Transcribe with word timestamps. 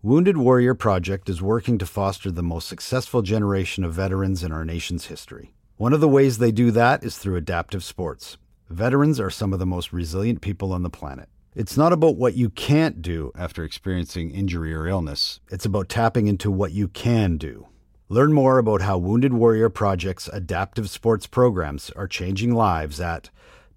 Wounded 0.00 0.36
Warrior 0.36 0.76
Project 0.76 1.28
is 1.28 1.42
working 1.42 1.76
to 1.78 1.84
foster 1.84 2.30
the 2.30 2.40
most 2.40 2.68
successful 2.68 3.20
generation 3.20 3.82
of 3.82 3.94
veterans 3.94 4.44
in 4.44 4.52
our 4.52 4.64
nation's 4.64 5.06
history. 5.06 5.52
One 5.76 5.92
of 5.92 6.00
the 6.00 6.06
ways 6.06 6.38
they 6.38 6.52
do 6.52 6.70
that 6.70 7.02
is 7.02 7.18
through 7.18 7.34
adaptive 7.34 7.82
sports. 7.82 8.36
Veterans 8.70 9.18
are 9.18 9.28
some 9.28 9.52
of 9.52 9.58
the 9.58 9.66
most 9.66 9.92
resilient 9.92 10.40
people 10.40 10.72
on 10.72 10.84
the 10.84 10.88
planet. 10.88 11.28
It's 11.56 11.76
not 11.76 11.92
about 11.92 12.14
what 12.14 12.36
you 12.36 12.48
can't 12.48 13.02
do 13.02 13.32
after 13.34 13.64
experiencing 13.64 14.30
injury 14.30 14.72
or 14.72 14.86
illness, 14.86 15.40
it's 15.48 15.66
about 15.66 15.88
tapping 15.88 16.28
into 16.28 16.48
what 16.48 16.70
you 16.70 16.86
can 16.86 17.36
do. 17.36 17.66
Learn 18.08 18.32
more 18.32 18.58
about 18.58 18.82
how 18.82 18.98
Wounded 18.98 19.32
Warrior 19.32 19.68
Project's 19.68 20.30
adaptive 20.32 20.90
sports 20.90 21.26
programs 21.26 21.90
are 21.96 22.06
changing 22.06 22.54
lives 22.54 23.00
at 23.00 23.30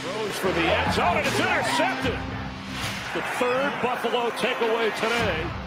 Throws 0.00 0.36
for 0.38 0.50
the 0.50 0.60
end 0.60 0.92
zone, 0.92 1.18
and 1.18 1.26
it's 1.28 1.38
intercepted. 1.38 2.18
The 3.14 3.20
third 3.20 3.70
Buffalo 3.82 4.30
takeaway 4.30 4.94
today. 4.94 5.61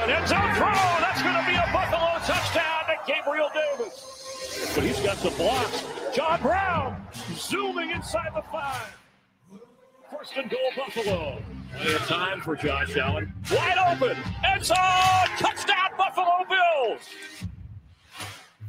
An 0.00 0.10
end 0.10 0.28
zone 0.28 0.54
throw. 0.54 0.72
That's 1.00 1.22
going 1.22 1.34
to 1.34 1.44
be 1.46 1.56
a 1.56 1.72
Buffalo 1.72 2.18
touchdown 2.24 2.84
to 2.86 2.96
Gabriel 3.06 3.50
Davis. 3.52 4.72
But 4.74 4.84
he's 4.84 5.00
got 5.00 5.16
the 5.18 5.30
blocks. 5.30 5.84
John 6.14 6.40
Brown 6.40 7.06
zooming 7.34 7.90
inside 7.90 8.30
the 8.34 8.42
five. 8.42 8.96
First 10.10 10.36
and 10.36 10.48
goal, 10.48 10.60
Buffalo. 10.76 11.42
Plenty 11.72 11.94
of 11.94 12.06
time 12.06 12.40
for 12.40 12.56
Josh 12.56 12.96
Allen. 12.96 13.32
Wide 13.50 13.78
open. 13.92 14.16
End 14.46 14.64
zone. 14.64 14.76
Touchdown, 15.36 15.90
Buffalo 15.98 16.44
Bills. 16.48 17.02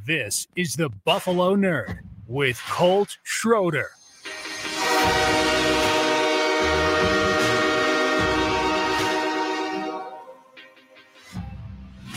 This 0.06 0.48
is 0.56 0.74
the 0.74 0.90
Buffalo 0.90 1.56
Nerd 1.56 2.00
with 2.28 2.60
Colt 2.68 3.18
Schroeder. 3.24 3.92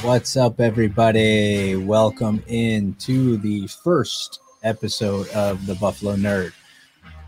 What's 0.02 0.36
up, 0.36 0.60
everybody? 0.60 1.76
Welcome 1.76 2.42
in 2.48 2.94
to 2.94 3.36
the 3.36 3.68
first 3.68 4.40
episode 4.64 5.28
of 5.28 5.64
the 5.64 5.76
Buffalo 5.76 6.16
Nerd. 6.16 6.52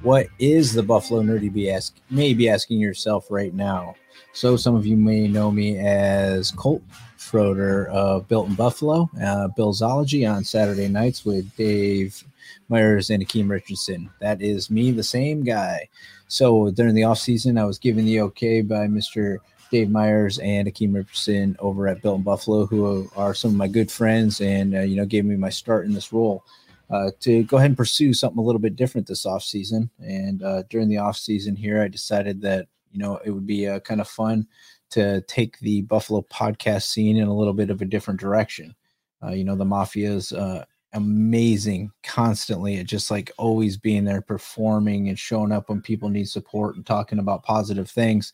What 0.03 0.27
is 0.41 0.73
the 0.73 0.83
Buffalo 0.83 1.23
Nerd? 1.23 1.45
You 1.45 1.53
be 1.53 1.71
ask, 1.71 1.95
may 2.11 2.35
be 2.35 2.49
asking 2.49 2.81
yourself 2.81 3.27
right 3.31 3.55
now. 3.55 3.95
So, 4.33 4.57
some 4.57 4.75
of 4.75 4.85
you 4.85 4.97
may 4.97 5.29
know 5.29 5.53
me 5.53 5.79
as 5.79 6.51
Colt 6.51 6.83
Schroeder 7.17 7.87
of 7.91 8.27
Built 8.27 8.49
in 8.49 8.57
Buffalo, 8.57 9.09
uh, 9.23 9.49
Billsology 9.57 10.29
on 10.29 10.43
Saturday 10.43 10.89
nights 10.89 11.25
with 11.25 11.55
Dave 11.55 12.25
Myers 12.69 13.09
and 13.09 13.25
Akeem 13.25 13.49
Richardson. 13.49 14.11
That 14.21 14.43
is 14.43 14.69
me, 14.69 14.91
the 14.91 15.05
same 15.05 15.45
guy. 15.45 15.89
So, 16.27 16.73
during 16.73 16.97
the 16.97 17.05
off 17.05 17.21
season, 17.21 17.57
I 17.57 17.67
was 17.67 17.79
given 17.79 18.05
the 18.05 18.21
okay 18.23 18.63
by 18.63 18.89
Mr. 18.89 19.39
Dave 19.75 19.91
Myers 19.91 20.39
and 20.39 20.69
Akeem 20.69 20.95
Richardson 20.95 21.57
over 21.59 21.89
at 21.89 22.01
Built 22.01 22.19
in 22.19 22.23
Buffalo, 22.23 22.65
who 22.65 23.11
are 23.17 23.35
some 23.35 23.51
of 23.51 23.57
my 23.57 23.67
good 23.67 23.91
friends, 23.91 24.41
and 24.41 24.73
uh, 24.73 24.83
you 24.83 24.95
know 24.95 25.05
gave 25.05 25.25
me 25.25 25.35
my 25.35 25.49
start 25.51 25.85
in 25.85 25.93
this 25.93 26.13
role 26.13 26.45
uh, 26.91 27.11
to 27.19 27.43
go 27.43 27.57
ahead 27.57 27.71
and 27.71 27.77
pursue 27.77 28.15
something 28.15 28.39
a 28.39 28.43
little 28.43 28.61
bit 28.61 28.77
different 28.77 29.09
this 29.09 29.27
off 29.27 29.43
season. 29.43 29.91
And 29.99 30.45
uh, 30.45 30.63
during 30.71 30.89
the 30.89 30.99
off 30.99 31.17
season 31.17 31.57
here, 31.57 31.83
I 31.83 31.89
decided 31.89 32.41
that 32.43 32.69
you 32.93 33.01
know 33.01 33.19
it 33.25 33.33
would 33.33 33.49
be 33.49 33.67
uh, 33.67 33.81
kind 33.81 34.01
of 34.01 34.07
fun 34.07 34.47
to 34.91 35.23
take 35.23 35.59
the 35.59 35.83
Buffalo 35.83 36.25
podcast 36.33 36.83
scene 36.83 37.17
in 37.17 37.27
a 37.27 37.35
little 37.35 37.53
bit 37.53 37.71
of 37.71 37.83
a 37.83 37.85
different 37.85 38.21
direction. 38.21 38.77
Uh, 39.25 39.31
you 39.31 39.43
know, 39.43 39.57
the 39.57 39.65
Mafia 39.65 40.13
is 40.13 40.33
uh, 40.33 40.65
amazing 40.93 41.91
constantly 42.05 42.79
at 42.79 42.87
just 42.87 43.11
like 43.11 43.33
always 43.39 43.77
being 43.77 44.05
there, 44.05 44.21
performing 44.21 45.09
and 45.09 45.19
showing 45.19 45.51
up 45.51 45.69
when 45.69 45.81
people 45.81 46.11
need 46.11 46.29
support 46.29 46.77
and 46.77 46.87
talking 46.87 47.19
about 47.19 47.43
positive 47.43 47.91
things. 47.91 48.33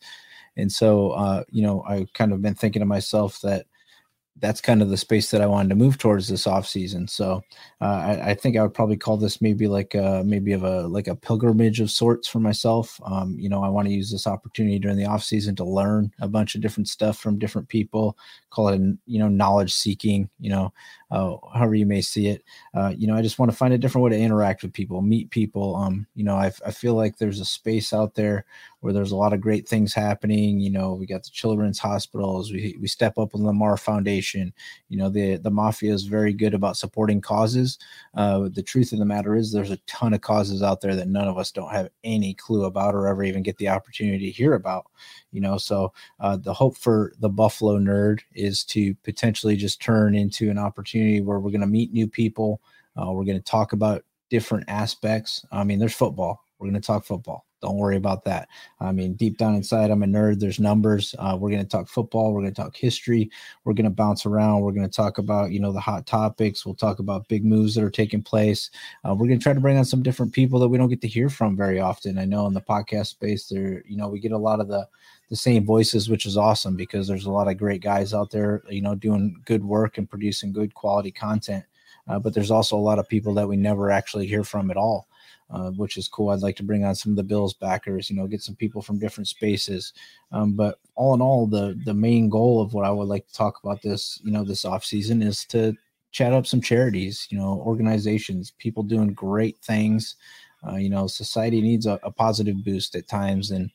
And 0.57 0.71
so, 0.71 1.11
uh, 1.11 1.43
you 1.49 1.61
know, 1.61 1.83
I 1.87 2.07
kind 2.13 2.33
of 2.33 2.41
been 2.41 2.55
thinking 2.55 2.81
to 2.81 2.85
myself 2.85 3.41
that 3.41 3.65
that's 4.41 4.59
kind 4.59 4.81
of 4.81 4.89
the 4.89 4.97
space 4.97 5.29
that 5.31 5.41
I 5.41 5.45
wanted 5.45 5.69
to 5.69 5.75
move 5.75 5.97
towards 5.97 6.27
this 6.27 6.47
off 6.47 6.67
season. 6.67 7.07
So 7.07 7.43
uh, 7.79 7.85
I, 7.85 8.29
I, 8.29 8.33
think 8.33 8.57
I 8.57 8.63
would 8.63 8.73
probably 8.73 8.97
call 8.97 9.17
this 9.17 9.39
maybe 9.39 9.67
like 9.67 9.93
a, 9.93 10.23
maybe 10.25 10.51
of 10.53 10.63
a 10.63 10.87
like 10.87 11.07
a 11.07 11.15
pilgrimage 11.15 11.79
of 11.79 11.91
sorts 11.91 12.27
for 12.27 12.39
myself. 12.39 12.99
Um, 13.05 13.35
you 13.37 13.49
know, 13.49 13.63
I 13.63 13.69
want 13.69 13.87
to 13.87 13.93
use 13.93 14.09
this 14.11 14.27
opportunity 14.27 14.79
during 14.79 14.97
the 14.97 15.05
off 15.05 15.23
season 15.23 15.55
to 15.57 15.63
learn 15.63 16.11
a 16.19 16.27
bunch 16.27 16.55
of 16.55 16.61
different 16.61 16.87
stuff 16.87 17.19
from 17.19 17.39
different 17.39 17.67
people. 17.67 18.17
Call 18.49 18.69
it 18.69 18.81
you 19.05 19.19
know 19.19 19.29
knowledge 19.29 19.73
seeking. 19.73 20.29
You 20.39 20.49
know, 20.49 20.73
uh, 21.11 21.35
however 21.53 21.75
you 21.75 21.85
may 21.85 22.01
see 22.01 22.27
it. 22.27 22.43
Uh, 22.73 22.93
you 22.97 23.05
know, 23.05 23.15
I 23.15 23.21
just 23.21 23.37
want 23.37 23.51
to 23.51 23.57
find 23.57 23.73
a 23.73 23.77
different 23.77 24.03
way 24.03 24.11
to 24.11 24.19
interact 24.19 24.63
with 24.63 24.73
people, 24.73 25.01
meet 25.01 25.29
people. 25.29 25.75
Um, 25.75 26.07
you 26.15 26.23
know, 26.23 26.35
I, 26.35 26.51
I 26.65 26.71
feel 26.71 26.95
like 26.95 27.17
there's 27.17 27.39
a 27.39 27.45
space 27.45 27.93
out 27.93 28.15
there 28.15 28.45
where 28.79 28.93
there's 28.93 29.11
a 29.11 29.17
lot 29.17 29.33
of 29.33 29.41
great 29.41 29.67
things 29.67 29.93
happening. 29.93 30.59
You 30.59 30.71
know, 30.71 30.93
we 30.93 31.05
got 31.05 31.23
the 31.23 31.29
children's 31.29 31.79
hospitals. 31.79 32.51
We 32.51 32.77
we 32.79 32.87
step 32.87 33.17
up 33.17 33.33
with 33.33 33.41
Lamar 33.41 33.77
Foundation. 33.77 34.53
You 34.89 34.97
know, 34.97 35.09
the 35.09 35.37
the 35.37 35.51
mafia 35.51 35.93
is 35.93 36.03
very 36.03 36.33
good 36.33 36.53
about 36.53 36.77
supporting 36.77 37.21
causes. 37.21 37.77
Uh, 38.15 38.49
the 38.51 38.63
truth 38.63 38.93
of 38.93 38.99
the 38.99 39.05
matter 39.05 39.35
is, 39.35 39.51
there's 39.51 39.71
a 39.71 39.77
ton 39.87 40.13
of 40.13 40.21
causes 40.21 40.63
out 40.63 40.81
there 40.81 40.95
that 40.95 41.07
none 41.09 41.27
of 41.27 41.37
us 41.37 41.51
don't 41.51 41.71
have 41.71 41.89
any 42.03 42.33
clue 42.33 42.63
about 42.63 42.95
or 42.95 43.07
ever 43.07 43.23
even 43.23 43.43
get 43.43 43.57
the 43.57 43.69
opportunity 43.69 44.25
to 44.25 44.31
hear 44.31 44.53
about 44.53 44.85
you 45.31 45.41
know 45.41 45.57
so 45.57 45.91
uh, 46.19 46.37
the 46.37 46.53
hope 46.53 46.77
for 46.77 47.13
the 47.19 47.29
buffalo 47.29 47.77
nerd 47.77 48.19
is 48.33 48.63
to 48.63 48.93
potentially 49.03 49.55
just 49.55 49.81
turn 49.81 50.15
into 50.15 50.49
an 50.49 50.57
opportunity 50.57 51.00
where 51.21 51.39
we're 51.39 51.51
going 51.51 51.61
to 51.61 51.67
meet 51.67 51.91
new 51.93 52.07
people. 52.07 52.61
Uh, 52.95 53.11
we're 53.11 53.25
going 53.25 53.37
to 53.37 53.43
talk 53.43 53.73
about 53.73 54.03
different 54.29 54.65
aspects. 54.67 55.45
I 55.51 55.63
mean 55.63 55.79
there's 55.79 55.93
football. 55.93 56.45
We're 56.59 56.69
going 56.69 56.81
to 56.81 56.85
talk 56.85 57.05
football 57.05 57.45
don't 57.61 57.77
worry 57.77 57.95
about 57.95 58.25
that. 58.25 58.49
I 58.79 58.91
mean, 58.91 59.13
deep 59.13 59.37
down 59.37 59.55
inside, 59.55 59.91
I'm 59.91 60.03
a 60.03 60.07
nerd. 60.07 60.39
There's 60.39 60.59
numbers. 60.59 61.13
Uh, 61.19 61.37
we're 61.39 61.51
going 61.51 61.61
to 61.61 61.69
talk 61.69 61.87
football. 61.87 62.33
We're 62.33 62.41
going 62.41 62.53
to 62.53 62.61
talk 62.61 62.75
history. 62.75 63.29
We're 63.63 63.73
going 63.73 63.85
to 63.85 63.91
bounce 63.91 64.25
around. 64.25 64.61
We're 64.61 64.71
going 64.71 64.89
to 64.89 64.95
talk 64.95 65.17
about, 65.17 65.51
you 65.51 65.59
know, 65.59 65.71
the 65.71 65.79
hot 65.79 66.07
topics. 66.07 66.65
We'll 66.65 66.75
talk 66.75 66.99
about 66.99 67.27
big 67.27 67.45
moves 67.45 67.75
that 67.75 67.83
are 67.83 67.91
taking 67.91 68.23
place. 68.23 68.71
Uh, 69.07 69.13
we're 69.13 69.27
going 69.27 69.39
to 69.39 69.43
try 69.43 69.53
to 69.53 69.59
bring 69.59 69.77
on 69.77 69.85
some 69.85 70.03
different 70.03 70.33
people 70.33 70.59
that 70.59 70.69
we 70.69 70.77
don't 70.77 70.89
get 70.89 71.01
to 71.01 71.07
hear 71.07 71.29
from 71.29 71.55
very 71.55 71.79
often. 71.79 72.17
I 72.17 72.25
know 72.25 72.47
in 72.47 72.53
the 72.53 72.61
podcast 72.61 73.07
space, 73.07 73.47
there, 73.47 73.83
you 73.87 73.95
know, 73.95 74.07
we 74.07 74.19
get 74.19 74.31
a 74.31 74.37
lot 74.37 74.59
of 74.59 74.67
the 74.67 74.87
the 75.29 75.37
same 75.37 75.65
voices, 75.65 76.09
which 76.09 76.25
is 76.25 76.35
awesome 76.35 76.75
because 76.75 77.07
there's 77.07 77.25
a 77.25 77.31
lot 77.31 77.47
of 77.47 77.57
great 77.57 77.81
guys 77.81 78.13
out 78.13 78.31
there, 78.31 78.63
you 78.69 78.81
know, 78.81 78.95
doing 78.95 79.41
good 79.45 79.63
work 79.63 79.97
and 79.97 80.09
producing 80.09 80.51
good 80.51 80.73
quality 80.73 81.09
content. 81.09 81.63
Uh, 82.09 82.19
but 82.19 82.33
there's 82.33 82.51
also 82.51 82.75
a 82.75 82.77
lot 82.77 82.99
of 82.99 83.07
people 83.07 83.33
that 83.33 83.47
we 83.47 83.55
never 83.55 83.91
actually 83.91 84.27
hear 84.27 84.43
from 84.43 84.69
at 84.69 84.75
all 84.75 85.07
uh, 85.51 85.71
which 85.71 85.97
is 85.97 86.07
cool. 86.07 86.29
I'd 86.29 86.41
like 86.41 86.55
to 86.57 86.63
bring 86.63 86.85
on 86.85 86.95
some 86.95 87.11
of 87.11 87.15
the 87.15 87.23
Bills 87.23 87.53
backers, 87.53 88.09
you 88.09 88.15
know, 88.15 88.27
get 88.27 88.41
some 88.41 88.55
people 88.55 88.81
from 88.81 88.99
different 88.99 89.27
spaces. 89.27 89.93
Um, 90.31 90.53
but 90.53 90.79
all 90.95 91.13
in 91.13 91.21
all, 91.21 91.47
the 91.47 91.79
the 91.85 91.93
main 91.93 92.29
goal 92.29 92.61
of 92.61 92.73
what 92.73 92.85
I 92.85 92.91
would 92.91 93.07
like 93.07 93.27
to 93.27 93.33
talk 93.33 93.59
about 93.63 93.81
this, 93.81 94.19
you 94.23 94.31
know, 94.31 94.43
this 94.43 94.65
off 94.65 94.85
season 94.85 95.21
is 95.21 95.45
to 95.45 95.75
chat 96.11 96.33
up 96.33 96.45
some 96.45 96.61
charities, 96.61 97.27
you 97.29 97.37
know, 97.37 97.61
organizations, 97.65 98.53
people 98.59 98.83
doing 98.83 99.13
great 99.13 99.57
things. 99.59 100.15
Uh, 100.67 100.75
you 100.75 100.89
know, 100.89 101.07
society 101.07 101.59
needs 101.59 101.87
a, 101.87 101.99
a, 102.03 102.11
positive 102.11 102.63
boost 102.63 102.95
at 102.95 103.07
times, 103.07 103.49
and 103.49 103.71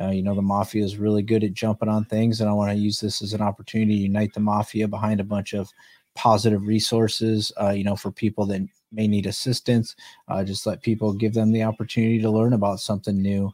uh, 0.00 0.08
you 0.08 0.22
know, 0.22 0.34
the 0.34 0.40
mafia 0.40 0.82
is 0.82 0.96
really 0.96 1.22
good 1.22 1.44
at 1.44 1.52
jumping 1.52 1.88
on 1.88 2.04
things, 2.06 2.40
and 2.40 2.48
I 2.48 2.52
want 2.54 2.70
to 2.70 2.78
use 2.78 2.98
this 2.98 3.20
as 3.20 3.34
an 3.34 3.42
opportunity 3.42 3.96
to 3.96 4.02
unite 4.04 4.32
the 4.32 4.40
mafia 4.40 4.88
behind 4.88 5.20
a 5.20 5.24
bunch 5.24 5.52
of 5.52 5.70
positive 6.14 6.66
resources, 6.66 7.52
uh, 7.60 7.70
you 7.70 7.84
know, 7.84 7.94
for 7.94 8.10
people 8.10 8.46
that 8.46 8.66
may 8.92 9.06
need 9.08 9.26
assistance. 9.26 9.96
Uh, 10.28 10.44
just 10.44 10.66
let 10.66 10.82
people 10.82 11.12
give 11.12 11.34
them 11.34 11.52
the 11.52 11.62
opportunity 11.62 12.20
to 12.20 12.30
learn 12.30 12.52
about 12.54 12.80
something 12.80 13.20
new. 13.20 13.52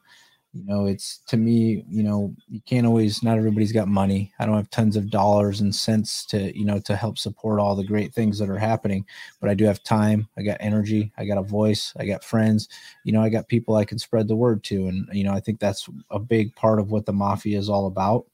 you 0.54 0.64
know 0.64 0.86
it's 0.86 1.18
to 1.28 1.36
me 1.36 1.84
you 1.90 2.02
know 2.02 2.34
you 2.48 2.60
can't 2.66 2.86
always 2.86 3.22
not 3.22 3.36
everybody's 3.38 3.72
got 3.72 3.88
money. 3.88 4.32
I 4.38 4.46
don't 4.46 4.56
have 4.56 4.70
tons 4.70 4.96
of 4.96 5.10
dollars 5.10 5.60
and 5.60 5.74
cents 5.74 6.24
to 6.26 6.56
you 6.58 6.64
know 6.64 6.78
to 6.80 6.96
help 6.96 7.18
support 7.18 7.60
all 7.60 7.76
the 7.76 7.84
great 7.84 8.14
things 8.14 8.38
that 8.38 8.48
are 8.50 8.58
happening 8.58 9.04
but 9.40 9.50
i 9.50 9.54
do 9.54 9.64
have 9.64 9.82
time. 9.82 10.28
I 10.38 10.42
got 10.42 10.56
energy. 10.60 11.12
I 11.18 11.26
got 11.26 11.38
a 11.38 11.42
voice. 11.42 11.92
I 11.98 12.06
got 12.06 12.24
friends. 12.24 12.68
You 13.04 13.12
know 13.12 13.22
i 13.22 13.28
got 13.28 13.48
people 13.48 13.76
i 13.76 13.84
can 13.84 13.98
spread 13.98 14.28
the 14.28 14.36
word 14.36 14.64
to 14.64 14.88
and 14.88 15.08
you 15.12 15.24
know 15.24 15.32
i 15.34 15.40
think 15.40 15.60
that's 15.60 15.88
a 16.10 16.18
big 16.18 16.54
part 16.56 16.80
of 16.80 16.90
what 16.90 17.06
the 17.06 17.12
mafia 17.12 17.58
is 17.58 17.68
all 17.68 17.86
about. 17.86 18.26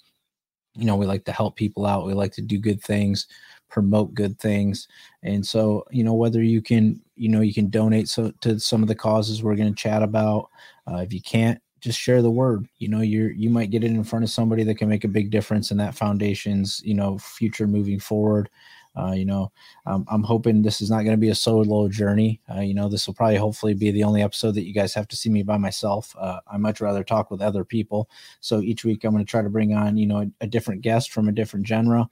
You 0.74 0.86
know 0.86 0.96
we 0.96 1.06
like 1.06 1.24
to 1.26 1.32
help 1.32 1.56
people 1.56 1.86
out. 1.86 2.06
We 2.06 2.14
like 2.14 2.32
to 2.34 2.42
do 2.42 2.58
good 2.58 2.82
things 2.82 3.26
promote 3.72 4.14
good 4.14 4.38
things. 4.38 4.86
And 5.24 5.44
so 5.44 5.84
you 5.90 6.04
know 6.04 6.14
whether 6.14 6.42
you 6.42 6.62
can 6.62 7.02
you 7.16 7.28
know 7.28 7.40
you 7.40 7.54
can 7.54 7.70
donate 7.70 8.08
so 8.08 8.30
to 8.42 8.60
some 8.60 8.82
of 8.82 8.88
the 8.88 8.94
causes 8.94 9.42
we're 9.42 9.56
going 9.56 9.74
to 9.74 9.82
chat 9.82 10.02
about 10.02 10.50
uh, 10.86 10.98
if 10.98 11.12
you 11.12 11.20
can't 11.20 11.60
just 11.80 11.98
share 11.98 12.22
the 12.22 12.30
word. 12.30 12.68
You 12.78 12.88
know 12.88 13.00
you're 13.00 13.32
you 13.32 13.50
might 13.50 13.70
get 13.70 13.82
it 13.82 13.90
in 13.90 14.04
front 14.04 14.24
of 14.24 14.30
somebody 14.30 14.62
that 14.64 14.76
can 14.76 14.88
make 14.88 15.04
a 15.04 15.08
big 15.08 15.30
difference 15.30 15.72
in 15.72 15.78
that 15.78 15.96
foundation's 15.96 16.80
you 16.84 16.94
know 16.94 17.18
future 17.18 17.66
moving 17.66 17.98
forward. 17.98 18.48
Uh, 18.94 19.12
you 19.12 19.24
know 19.24 19.50
um, 19.86 20.04
i'm 20.10 20.22
hoping 20.22 20.60
this 20.60 20.82
is 20.82 20.90
not 20.90 21.02
going 21.02 21.16
to 21.16 21.26
be 21.26 21.30
a 21.30 21.34
solo 21.34 21.88
journey. 21.88 22.40
Uh, 22.54 22.60
you 22.60 22.74
know 22.74 22.90
this 22.90 23.06
will 23.06 23.14
probably 23.14 23.36
hopefully 23.36 23.72
be 23.72 23.90
the 23.90 24.04
only 24.04 24.20
episode 24.22 24.54
that 24.54 24.66
you 24.66 24.74
guys 24.74 24.92
have 24.92 25.08
to 25.08 25.16
see 25.16 25.30
me 25.30 25.42
by 25.42 25.56
myself. 25.56 26.14
Uh, 26.18 26.40
i 26.46 26.58
much 26.58 26.82
rather 26.82 27.02
talk 27.02 27.30
with 27.30 27.40
other 27.40 27.64
people. 27.64 28.10
So 28.40 28.60
each 28.60 28.84
week 28.84 29.04
i'm 29.04 29.12
going 29.12 29.24
to 29.24 29.30
try 29.30 29.40
to 29.40 29.48
bring 29.48 29.72
on 29.72 29.96
you 29.96 30.06
know 30.06 30.20
a, 30.20 30.26
a 30.42 30.46
different 30.46 30.82
guest 30.82 31.10
from 31.10 31.26
a 31.28 31.32
different 31.32 31.66
genre 31.66 32.10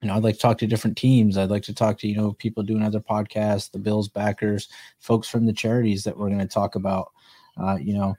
you 0.00 0.08
know, 0.08 0.14
I'd 0.14 0.22
like 0.22 0.36
to 0.36 0.40
talk 0.40 0.58
to 0.58 0.66
different 0.66 0.96
teams. 0.96 1.36
I'd 1.36 1.50
like 1.50 1.62
to 1.64 1.74
talk 1.74 1.98
to, 1.98 2.08
you 2.08 2.16
know, 2.16 2.32
people 2.32 2.62
doing 2.62 2.82
other 2.82 3.00
podcasts, 3.00 3.70
the 3.70 3.78
Bills 3.78 4.08
backers, 4.08 4.68
folks 4.98 5.28
from 5.28 5.46
the 5.46 5.52
charities 5.52 6.04
that 6.04 6.16
we're 6.16 6.28
going 6.28 6.38
to 6.38 6.46
talk 6.46 6.74
about. 6.74 7.12
Uh, 7.60 7.76
you 7.80 7.92
know, 7.94 8.16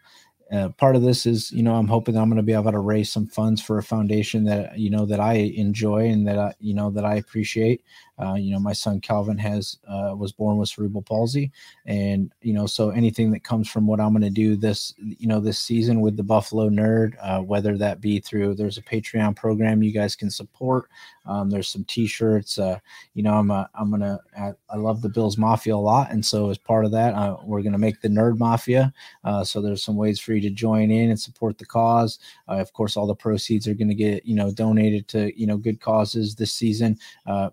uh, 0.51 0.69
part 0.69 0.95
of 0.95 1.01
this 1.01 1.25
is, 1.25 1.51
you 1.51 1.63
know, 1.63 1.75
I'm 1.75 1.87
hoping 1.87 2.17
I'm 2.17 2.29
going 2.29 2.37
to 2.37 2.43
be 2.43 2.53
able 2.53 2.71
to 2.71 2.79
raise 2.79 3.11
some 3.11 3.27
funds 3.27 3.61
for 3.61 3.77
a 3.77 3.83
foundation 3.83 4.43
that, 4.45 4.77
you 4.77 4.89
know, 4.89 5.05
that 5.05 5.19
I 5.19 5.33
enjoy 5.33 6.09
and 6.09 6.27
that 6.27 6.37
I, 6.37 6.53
you 6.59 6.73
know, 6.73 6.91
that 6.91 7.05
I 7.05 7.15
appreciate. 7.15 7.83
Uh, 8.21 8.35
you 8.35 8.51
know, 8.51 8.59
my 8.59 8.73
son 8.73 9.01
Calvin 9.01 9.37
has 9.37 9.77
uh, 9.87 10.13
was 10.15 10.31
born 10.31 10.57
with 10.57 10.69
cerebral 10.69 11.01
palsy, 11.01 11.51
and 11.85 12.31
you 12.41 12.53
know, 12.53 12.67
so 12.67 12.91
anything 12.91 13.31
that 13.31 13.43
comes 13.43 13.67
from 13.67 13.87
what 13.87 13.99
I'm 13.99 14.11
going 14.11 14.21
to 14.21 14.29
do 14.29 14.55
this, 14.55 14.93
you 14.97 15.27
know, 15.27 15.39
this 15.39 15.57
season 15.57 16.01
with 16.01 16.17
the 16.17 16.23
Buffalo 16.23 16.69
Nerd, 16.69 17.15
uh, 17.21 17.39
whether 17.39 17.77
that 17.77 17.99
be 17.99 18.19
through 18.19 18.55
there's 18.55 18.77
a 18.77 18.83
Patreon 18.83 19.35
program 19.35 19.81
you 19.81 19.91
guys 19.91 20.15
can 20.15 20.29
support. 20.29 20.89
Um, 21.25 21.49
there's 21.49 21.67
some 21.67 21.83
T-shirts. 21.85 22.57
Uh, 22.57 22.79
you 23.13 23.23
know, 23.23 23.33
I'm 23.33 23.49
a, 23.49 23.69
I'm 23.73 23.89
gonna 23.89 24.19
I, 24.37 24.53
I, 24.69 24.77
love 24.77 25.01
the 25.01 25.09
Bills 25.09 25.37
Mafia 25.37 25.75
a 25.75 25.77
lot, 25.77 26.11
and 26.11 26.23
so 26.23 26.49
as 26.49 26.57
part 26.57 26.85
of 26.85 26.91
that, 26.91 27.13
uh, 27.15 27.37
we're 27.43 27.61
gonna 27.61 27.77
make 27.77 28.01
the 28.01 28.07
Nerd 28.07 28.37
Mafia. 28.37 28.93
So 29.43 29.61
there's 29.61 29.83
some 29.83 29.95
ways 29.95 30.19
for 30.19 30.33
you 30.33 30.41
to 30.41 30.49
join 30.49 30.91
in 30.91 31.09
and 31.09 31.19
support 31.19 31.57
the 31.57 31.65
cause. 31.65 32.19
of 32.47 32.71
course, 32.73 32.97
all 32.97 33.07
the 33.07 33.15
proceeds 33.15 33.67
are 33.67 33.73
going 33.73 33.87
to 33.87 33.95
get 33.95 34.25
you 34.25 34.35
know 34.35 34.51
donated 34.51 35.07
to 35.09 35.39
you 35.39 35.47
know 35.47 35.57
good 35.57 35.79
causes 35.81 36.35
this 36.35 36.53
season. 36.53 36.97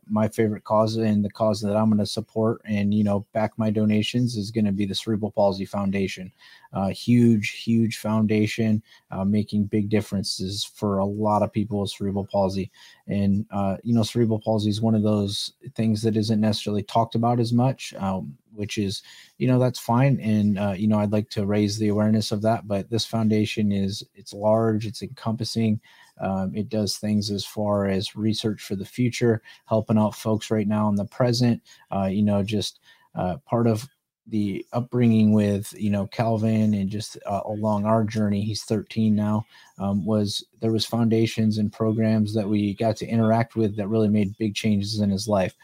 my 0.08 0.28
favorite 0.28 0.57
favorite 0.58 0.64
cause 0.64 0.96
and 0.96 1.24
the 1.24 1.30
cause 1.30 1.60
that 1.60 1.76
I'm 1.76 1.88
going 1.88 1.98
to 1.98 2.06
support 2.06 2.60
and 2.64 2.92
you 2.92 3.04
know 3.04 3.26
back 3.32 3.52
my 3.56 3.70
donations 3.70 4.36
is 4.36 4.50
going 4.50 4.64
to 4.64 4.72
be 4.72 4.86
the 4.86 4.94
Cerebral 4.94 5.32
Palsy 5.32 5.64
Foundation. 5.64 6.32
Uh, 6.72 6.88
huge, 6.88 7.62
huge 7.62 7.98
foundation, 7.98 8.82
uh, 9.10 9.24
making 9.24 9.64
big 9.64 9.88
differences 9.88 10.64
for 10.64 10.98
a 10.98 11.04
lot 11.04 11.42
of 11.42 11.50
people 11.52 11.80
with 11.80 11.90
cerebral 11.90 12.26
palsy. 12.26 12.70
And 13.06 13.46
uh, 13.50 13.76
you 13.82 13.94
know, 13.94 14.02
cerebral 14.02 14.40
palsy 14.40 14.68
is 14.68 14.80
one 14.80 14.94
of 14.94 15.02
those 15.02 15.54
things 15.74 16.02
that 16.02 16.16
isn't 16.16 16.40
necessarily 16.40 16.82
talked 16.82 17.14
about 17.14 17.40
as 17.40 17.52
much. 17.52 17.94
Um, 17.98 18.36
which 18.58 18.76
is, 18.76 19.02
you 19.38 19.46
know, 19.46 19.58
that's 19.58 19.78
fine. 19.78 20.20
And, 20.20 20.58
uh, 20.58 20.74
you 20.76 20.88
know, 20.88 20.98
I'd 20.98 21.12
like 21.12 21.30
to 21.30 21.46
raise 21.46 21.78
the 21.78 21.88
awareness 21.88 22.32
of 22.32 22.42
that. 22.42 22.66
But 22.66 22.90
this 22.90 23.06
foundation 23.06 23.72
is, 23.72 24.02
it's 24.14 24.34
large, 24.34 24.84
it's 24.84 25.02
encompassing. 25.02 25.80
Um, 26.20 26.52
it 26.54 26.68
does 26.68 26.96
things 26.96 27.30
as 27.30 27.44
far 27.44 27.86
as 27.86 28.16
research 28.16 28.62
for 28.62 28.74
the 28.74 28.84
future, 28.84 29.40
helping 29.66 29.96
out 29.96 30.16
folks 30.16 30.50
right 30.50 30.66
now 30.66 30.88
in 30.88 30.96
the 30.96 31.04
present. 31.04 31.62
Uh, 31.94 32.06
you 32.06 32.22
know, 32.22 32.42
just 32.42 32.80
uh, 33.14 33.36
part 33.46 33.66
of 33.66 33.88
the 34.28 34.64
upbringing 34.72 35.32
with 35.32 35.72
you 35.76 35.90
know 35.90 36.06
Calvin 36.06 36.74
and 36.74 36.90
just 36.90 37.18
uh, 37.26 37.40
along 37.46 37.86
our 37.86 38.04
journey. 38.04 38.42
He's 38.42 38.62
13 38.64 39.14
now. 39.14 39.46
Um, 39.78 40.04
was 40.04 40.44
there 40.60 40.72
was 40.72 40.84
foundations 40.84 41.58
and 41.58 41.72
programs 41.72 42.34
that 42.34 42.48
we 42.48 42.74
got 42.74 42.96
to 42.96 43.06
interact 43.06 43.54
with 43.56 43.76
that 43.76 43.88
really 43.88 44.08
made 44.08 44.36
big 44.36 44.54
changes 44.54 45.00
in 45.00 45.10
his 45.10 45.28
life. 45.28 45.54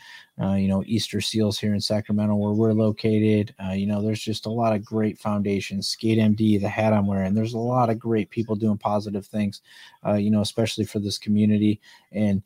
Uh, 0.40 0.54
you 0.54 0.68
know, 0.68 0.82
Easter 0.86 1.20
Seals 1.20 1.58
here 1.58 1.74
in 1.74 1.80
Sacramento, 1.80 2.34
where 2.34 2.52
we're 2.52 2.72
located. 2.72 3.54
Uh, 3.64 3.72
you 3.72 3.86
know, 3.86 4.00
there's 4.00 4.22
just 4.22 4.46
a 4.46 4.50
lot 4.50 4.74
of 4.74 4.84
great 4.84 5.18
foundations. 5.18 5.88
Skate 5.88 6.18
MD, 6.18 6.60
the 6.60 6.68
hat 6.68 6.92
I'm 6.92 7.06
wearing. 7.06 7.34
There's 7.34 7.54
a 7.54 7.58
lot 7.58 7.90
of 7.90 7.98
great 7.98 8.30
people 8.30 8.56
doing 8.56 8.78
positive 8.78 9.26
things. 9.26 9.62
Uh, 10.06 10.14
you 10.14 10.30
know, 10.30 10.40
especially 10.40 10.84
for 10.84 10.98
this 10.98 11.18
community 11.18 11.80
and 12.12 12.42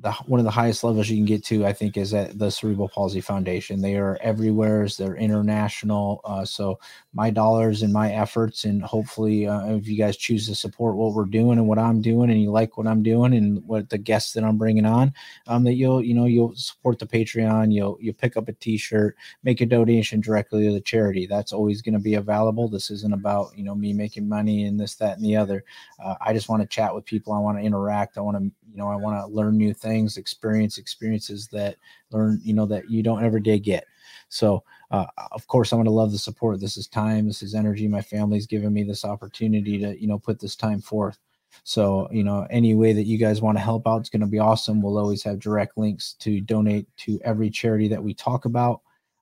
the 0.00 0.10
one 0.26 0.40
of 0.40 0.44
the 0.44 0.50
highest 0.50 0.82
levels 0.84 1.08
you 1.10 1.18
can 1.18 1.26
get 1.26 1.44
to, 1.44 1.66
I 1.66 1.72
think, 1.72 1.96
is 1.96 2.14
at 2.14 2.38
the 2.38 2.50
Cerebral 2.50 2.88
Palsy 2.88 3.20
Foundation. 3.20 3.82
They 3.82 3.96
are 3.96 4.18
everywhere. 4.22 4.88
They're 4.88 5.16
international. 5.16 6.22
Uh, 6.24 6.46
so 6.46 6.80
my 7.12 7.28
dollars 7.28 7.82
and 7.82 7.92
my 7.92 8.10
efforts, 8.10 8.64
and 8.64 8.82
hopefully, 8.82 9.46
uh, 9.46 9.66
if 9.74 9.86
you 9.86 9.98
guys 9.98 10.16
choose 10.16 10.46
to 10.46 10.54
support 10.54 10.96
what 10.96 11.12
we're 11.12 11.26
doing 11.26 11.58
and 11.58 11.68
what 11.68 11.78
I'm 11.78 12.00
doing, 12.00 12.30
and 12.30 12.40
you 12.40 12.50
like 12.50 12.78
what 12.78 12.86
I'm 12.86 13.02
doing 13.02 13.34
and 13.34 13.62
what 13.66 13.90
the 13.90 13.98
guests 13.98 14.32
that 14.32 14.44
I'm 14.44 14.56
bringing 14.56 14.86
on, 14.86 15.12
um, 15.46 15.64
that 15.64 15.74
you'll 15.74 16.02
you 16.02 16.14
know 16.14 16.24
you'll 16.24 16.56
support 16.56 16.98
the 16.98 17.06
Patreon. 17.06 17.72
You'll 17.72 17.98
you'll 18.00 18.14
pick 18.14 18.38
up 18.38 18.48
a 18.48 18.52
T-shirt, 18.52 19.14
make 19.44 19.60
a 19.60 19.66
donation 19.66 20.22
directly 20.22 20.64
to 20.66 20.72
the 20.72 20.80
charity. 20.80 21.26
That's 21.26 21.52
always 21.52 21.82
going 21.82 21.94
to 21.94 22.00
be 22.00 22.14
available. 22.14 22.66
This 22.66 22.90
isn't 22.90 23.12
about 23.12 23.56
you 23.56 23.62
know 23.62 23.74
me 23.74 23.92
making 23.92 24.26
money 24.26 24.64
and 24.64 24.80
this, 24.80 24.94
that, 24.96 25.16
and 25.16 25.24
the 25.24 25.36
other. 25.36 25.64
Uh, 26.02 26.14
I 26.22 26.32
just 26.32 26.48
want 26.48 26.62
to 26.62 26.68
chat 26.68 26.94
with 26.94 27.04
people. 27.04 27.34
I 27.34 27.38
want 27.40 27.58
to 27.58 27.64
interact. 27.64 28.16
I 28.16 28.22
want 28.22 28.38
to 28.38 28.44
you 28.72 28.78
know 28.78 28.88
I 28.88 28.96
want 28.96 29.18
to 29.18 29.26
learn 29.26 29.58
new 29.58 29.74
things, 29.74 29.82
experience 30.16 30.78
experiences 30.78 31.48
that 31.48 31.76
learn, 32.10 32.40
you 32.42 32.54
know, 32.54 32.66
that 32.66 32.90
you 32.90 33.02
don't 33.02 33.24
ever 33.24 33.40
did 33.40 33.60
get. 33.60 33.84
So, 34.28 34.64
uh, 34.90 35.06
of 35.32 35.46
course, 35.46 35.72
I'm 35.72 35.76
going 35.76 35.84
to 35.84 35.90
love 35.90 36.12
the 36.12 36.18
support. 36.18 36.60
This 36.60 36.76
is 36.76 36.86
time. 36.86 37.26
This 37.26 37.42
is 37.42 37.54
energy. 37.54 37.86
My 37.86 38.00
family's 38.00 38.46
given 38.46 38.72
me 38.72 38.82
this 38.82 39.04
opportunity 39.04 39.78
to, 39.78 40.00
you 40.00 40.06
know, 40.06 40.18
put 40.18 40.40
this 40.40 40.56
time 40.56 40.80
forth. 40.80 41.18
So, 41.64 42.08
you 42.10 42.24
know, 42.24 42.46
any 42.50 42.74
way 42.74 42.92
that 42.92 43.04
you 43.04 43.18
guys 43.18 43.42
want 43.42 43.58
to 43.58 43.64
help 43.64 43.86
out, 43.86 44.00
it's 44.00 44.08
going 44.08 44.20
to 44.20 44.26
be 44.26 44.38
awesome. 44.38 44.80
We'll 44.80 44.98
always 44.98 45.22
have 45.24 45.38
direct 45.38 45.76
links 45.76 46.14
to 46.20 46.40
donate 46.40 46.86
to 46.98 47.20
every 47.24 47.50
charity 47.50 47.88
that 47.88 48.02
we 48.02 48.14
talk 48.14 48.46
about. 48.46 48.80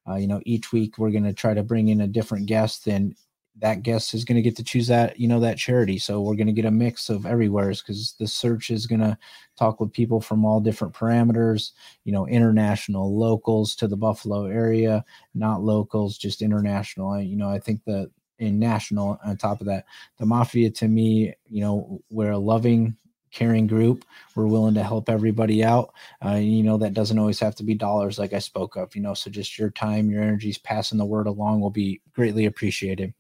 Uh, 0.09 0.15
you 0.15 0.27
know, 0.27 0.41
each 0.45 0.73
week 0.73 0.97
we're 0.97 1.11
going 1.11 1.25
to 1.25 1.35
try 1.35 1.55
to 1.55 1.63
bring 1.63 1.89
in 1.89 2.03
a 2.03 2.07
different 2.07 2.47
guest 2.47 2.87
and 2.87 3.15
that 3.58 3.82
guest 3.82 4.14
is 4.14 4.25
going 4.25 4.37
to 4.37 4.43
get 4.43 4.56
to 4.56 4.64
choose 4.64 4.87
that 4.87 5.19
you 5.19 5.29
know 5.29 5.41
that 5.41 5.58
charity. 5.58 5.99
So 5.99 6.20
we're 6.20 6.37
going 6.37 6.47
to 6.47 6.52
get 6.52 6.64
a 6.64 6.70
mix 6.70 7.08
of 7.08 7.26
everywheres 7.26 7.82
because 7.82 8.14
the 8.19 8.26
search 8.26 8.70
is 8.70 8.87
going 8.87 9.00
to 9.00 9.19
talk 9.58 9.81
with 9.81 9.93
people 9.93 10.20
from 10.20 10.44
all 10.44 10.61
different 10.61 10.94
parameters 10.94 11.73
you 12.04 12.12
know 12.12 12.26
international 12.26 13.16
locals 13.16 13.75
to 13.76 13.87
the 13.87 13.97
buffalo 13.97 14.47
area 14.47 15.04
not 15.35 15.62
locals 15.62 16.16
just 16.16 16.42
international. 16.42 17.11
I, 17.11 17.21
you 17.21 17.37
know 17.37 17.49
i 17.50 17.59
think 17.59 17.85
that 17.85 18.11
in 18.38 18.59
national 18.59 19.19
on 19.23 19.37
top 19.37 19.61
of 19.61 19.66
that 19.66 19.85
the 20.19 20.26
mafia 20.26 20.71
to 20.71 20.88
me 20.88 21.35
you 21.49 21.61
know 21.61 22.00
we're 22.11 22.30
a 22.30 22.38
loving 22.38 22.97
caring 23.33 23.66
group. 23.69 24.04
We're 24.35 24.49
willing 24.49 24.75
to 24.75 24.83
help 24.83 25.09
everybody 25.09 25.62
out. 25.62 25.92
Uh, 26.25 26.35
you 26.35 26.62
know 26.64 26.76
that 26.78 26.95
doesn't 26.95 27.19
always 27.19 27.38
have 27.38 27.54
to 27.57 27.62
be 27.62 27.75
dollars 27.75 28.19
like 28.19 28.33
i 28.33 28.38
spoke 28.38 28.76
of 28.76 28.95
you 28.97 29.02
know 29.02 29.14
so 29.14 29.30
just 29.30 29.59
your 29.59 29.71
time 29.71 30.11
your 30.11 30.23
energies 30.23 30.59
passing 30.59 30.99
the 30.99 31.04
word 31.04 31.26
along 31.26 31.61
will 31.61 31.71
be 31.71 32.00
greatly 32.12 32.47
appreciated 32.47 33.14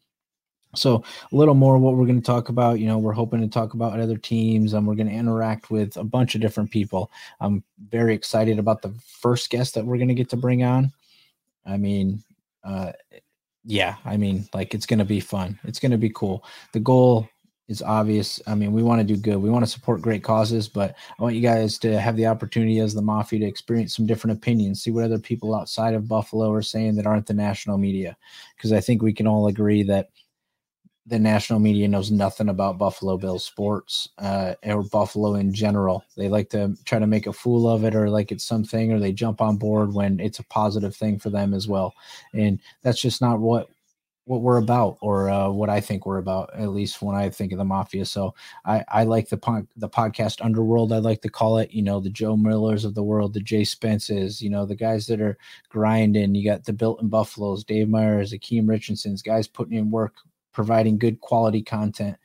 so 0.74 1.02
a 1.32 1.36
little 1.36 1.54
more 1.54 1.78
what 1.78 1.94
we're 1.94 2.06
going 2.06 2.20
to 2.20 2.26
talk 2.26 2.48
about. 2.48 2.78
You 2.78 2.86
know, 2.86 2.98
we're 2.98 3.12
hoping 3.12 3.40
to 3.40 3.48
talk 3.48 3.74
about 3.74 3.98
other 3.98 4.16
teams, 4.16 4.72
and 4.72 4.86
we're 4.86 4.94
going 4.94 5.08
to 5.08 5.14
interact 5.14 5.70
with 5.70 5.96
a 5.96 6.04
bunch 6.04 6.34
of 6.34 6.40
different 6.40 6.70
people. 6.70 7.10
I'm 7.40 7.64
very 7.88 8.14
excited 8.14 8.58
about 8.58 8.82
the 8.82 8.94
first 9.20 9.50
guest 9.50 9.74
that 9.74 9.84
we're 9.84 9.98
going 9.98 10.08
to 10.08 10.14
get 10.14 10.30
to 10.30 10.36
bring 10.36 10.62
on. 10.62 10.92
I 11.66 11.76
mean, 11.76 12.22
uh, 12.64 12.92
yeah, 13.64 13.96
I 14.04 14.16
mean, 14.16 14.48
like 14.54 14.74
it's 14.74 14.86
going 14.86 14.98
to 14.98 15.04
be 15.04 15.20
fun. 15.20 15.58
It's 15.64 15.80
going 15.80 15.92
to 15.92 15.98
be 15.98 16.10
cool. 16.10 16.44
The 16.72 16.80
goal 16.80 17.28
is 17.68 17.82
obvious. 17.82 18.40
I 18.46 18.54
mean, 18.56 18.72
we 18.72 18.82
want 18.82 19.00
to 19.00 19.06
do 19.06 19.16
good. 19.16 19.36
We 19.36 19.50
want 19.50 19.64
to 19.64 19.70
support 19.70 20.02
great 20.02 20.24
causes, 20.24 20.68
but 20.68 20.96
I 21.18 21.22
want 21.22 21.36
you 21.36 21.40
guys 21.40 21.78
to 21.78 22.00
have 22.00 22.16
the 22.16 22.26
opportunity 22.26 22.80
as 22.80 22.94
the 22.94 23.02
mafia 23.02 23.38
to 23.40 23.46
experience 23.46 23.94
some 23.94 24.06
different 24.06 24.36
opinions, 24.36 24.82
see 24.82 24.90
what 24.90 25.04
other 25.04 25.20
people 25.20 25.54
outside 25.54 25.94
of 25.94 26.08
Buffalo 26.08 26.50
are 26.52 26.62
saying 26.62 26.96
that 26.96 27.06
aren't 27.06 27.26
the 27.26 27.34
national 27.34 27.78
media. 27.78 28.16
Because 28.56 28.72
I 28.72 28.80
think 28.80 29.02
we 29.02 29.12
can 29.12 29.28
all 29.28 29.46
agree 29.46 29.84
that 29.84 30.08
the 31.10 31.18
national 31.18 31.58
media 31.58 31.88
knows 31.88 32.12
nothing 32.12 32.48
about 32.48 32.78
Buffalo 32.78 33.18
Bills 33.18 33.44
sports 33.44 34.08
uh, 34.18 34.54
or 34.64 34.84
Buffalo 34.84 35.34
in 35.34 35.52
general. 35.52 36.04
They 36.16 36.28
like 36.28 36.50
to 36.50 36.76
try 36.84 37.00
to 37.00 37.06
make 37.06 37.26
a 37.26 37.32
fool 37.32 37.68
of 37.68 37.84
it 37.84 37.96
or 37.96 38.08
like 38.08 38.30
it's 38.30 38.44
something, 38.44 38.92
or 38.92 39.00
they 39.00 39.12
jump 39.12 39.40
on 39.40 39.56
board 39.56 39.92
when 39.92 40.20
it's 40.20 40.38
a 40.38 40.44
positive 40.44 40.94
thing 40.94 41.18
for 41.18 41.28
them 41.28 41.52
as 41.52 41.66
well. 41.66 41.94
And 42.32 42.60
that's 42.82 43.00
just 43.00 43.20
not 43.20 43.40
what 43.40 43.68
what 44.26 44.42
we're 44.42 44.58
about 44.58 44.98
or 45.00 45.28
uh, 45.28 45.48
what 45.48 45.68
I 45.68 45.80
think 45.80 46.06
we're 46.06 46.18
about, 46.18 46.54
at 46.54 46.68
least 46.68 47.02
when 47.02 47.16
I 47.16 47.30
think 47.30 47.50
of 47.50 47.58
the 47.58 47.64
mafia. 47.64 48.04
So 48.04 48.32
I, 48.64 48.84
I 48.86 49.02
like 49.02 49.30
the 49.30 49.66
the 49.76 49.88
podcast 49.88 50.44
underworld. 50.44 50.92
I 50.92 50.98
like 50.98 51.22
to 51.22 51.28
call 51.28 51.58
it, 51.58 51.72
you 51.72 51.82
know, 51.82 51.98
the 51.98 52.10
Joe 52.10 52.36
Millers 52.36 52.84
of 52.84 52.94
the 52.94 53.02
world, 53.02 53.34
the 53.34 53.40
Jay 53.40 53.62
Spences, 53.62 54.40
you 54.40 54.48
know, 54.48 54.64
the 54.64 54.76
guys 54.76 55.08
that 55.08 55.20
are 55.20 55.36
grinding. 55.70 56.36
You 56.36 56.44
got 56.48 56.66
the 56.66 56.72
built 56.72 57.02
in 57.02 57.08
Buffaloes, 57.08 57.64
Dave 57.64 57.88
Myers, 57.88 58.32
Akeem 58.32 58.68
Richardson's 58.68 59.22
guys 59.22 59.48
putting 59.48 59.76
in 59.76 59.90
work 59.90 60.14
providing 60.52 60.98
good 60.98 61.20
quality 61.20 61.62
content. 61.62 62.16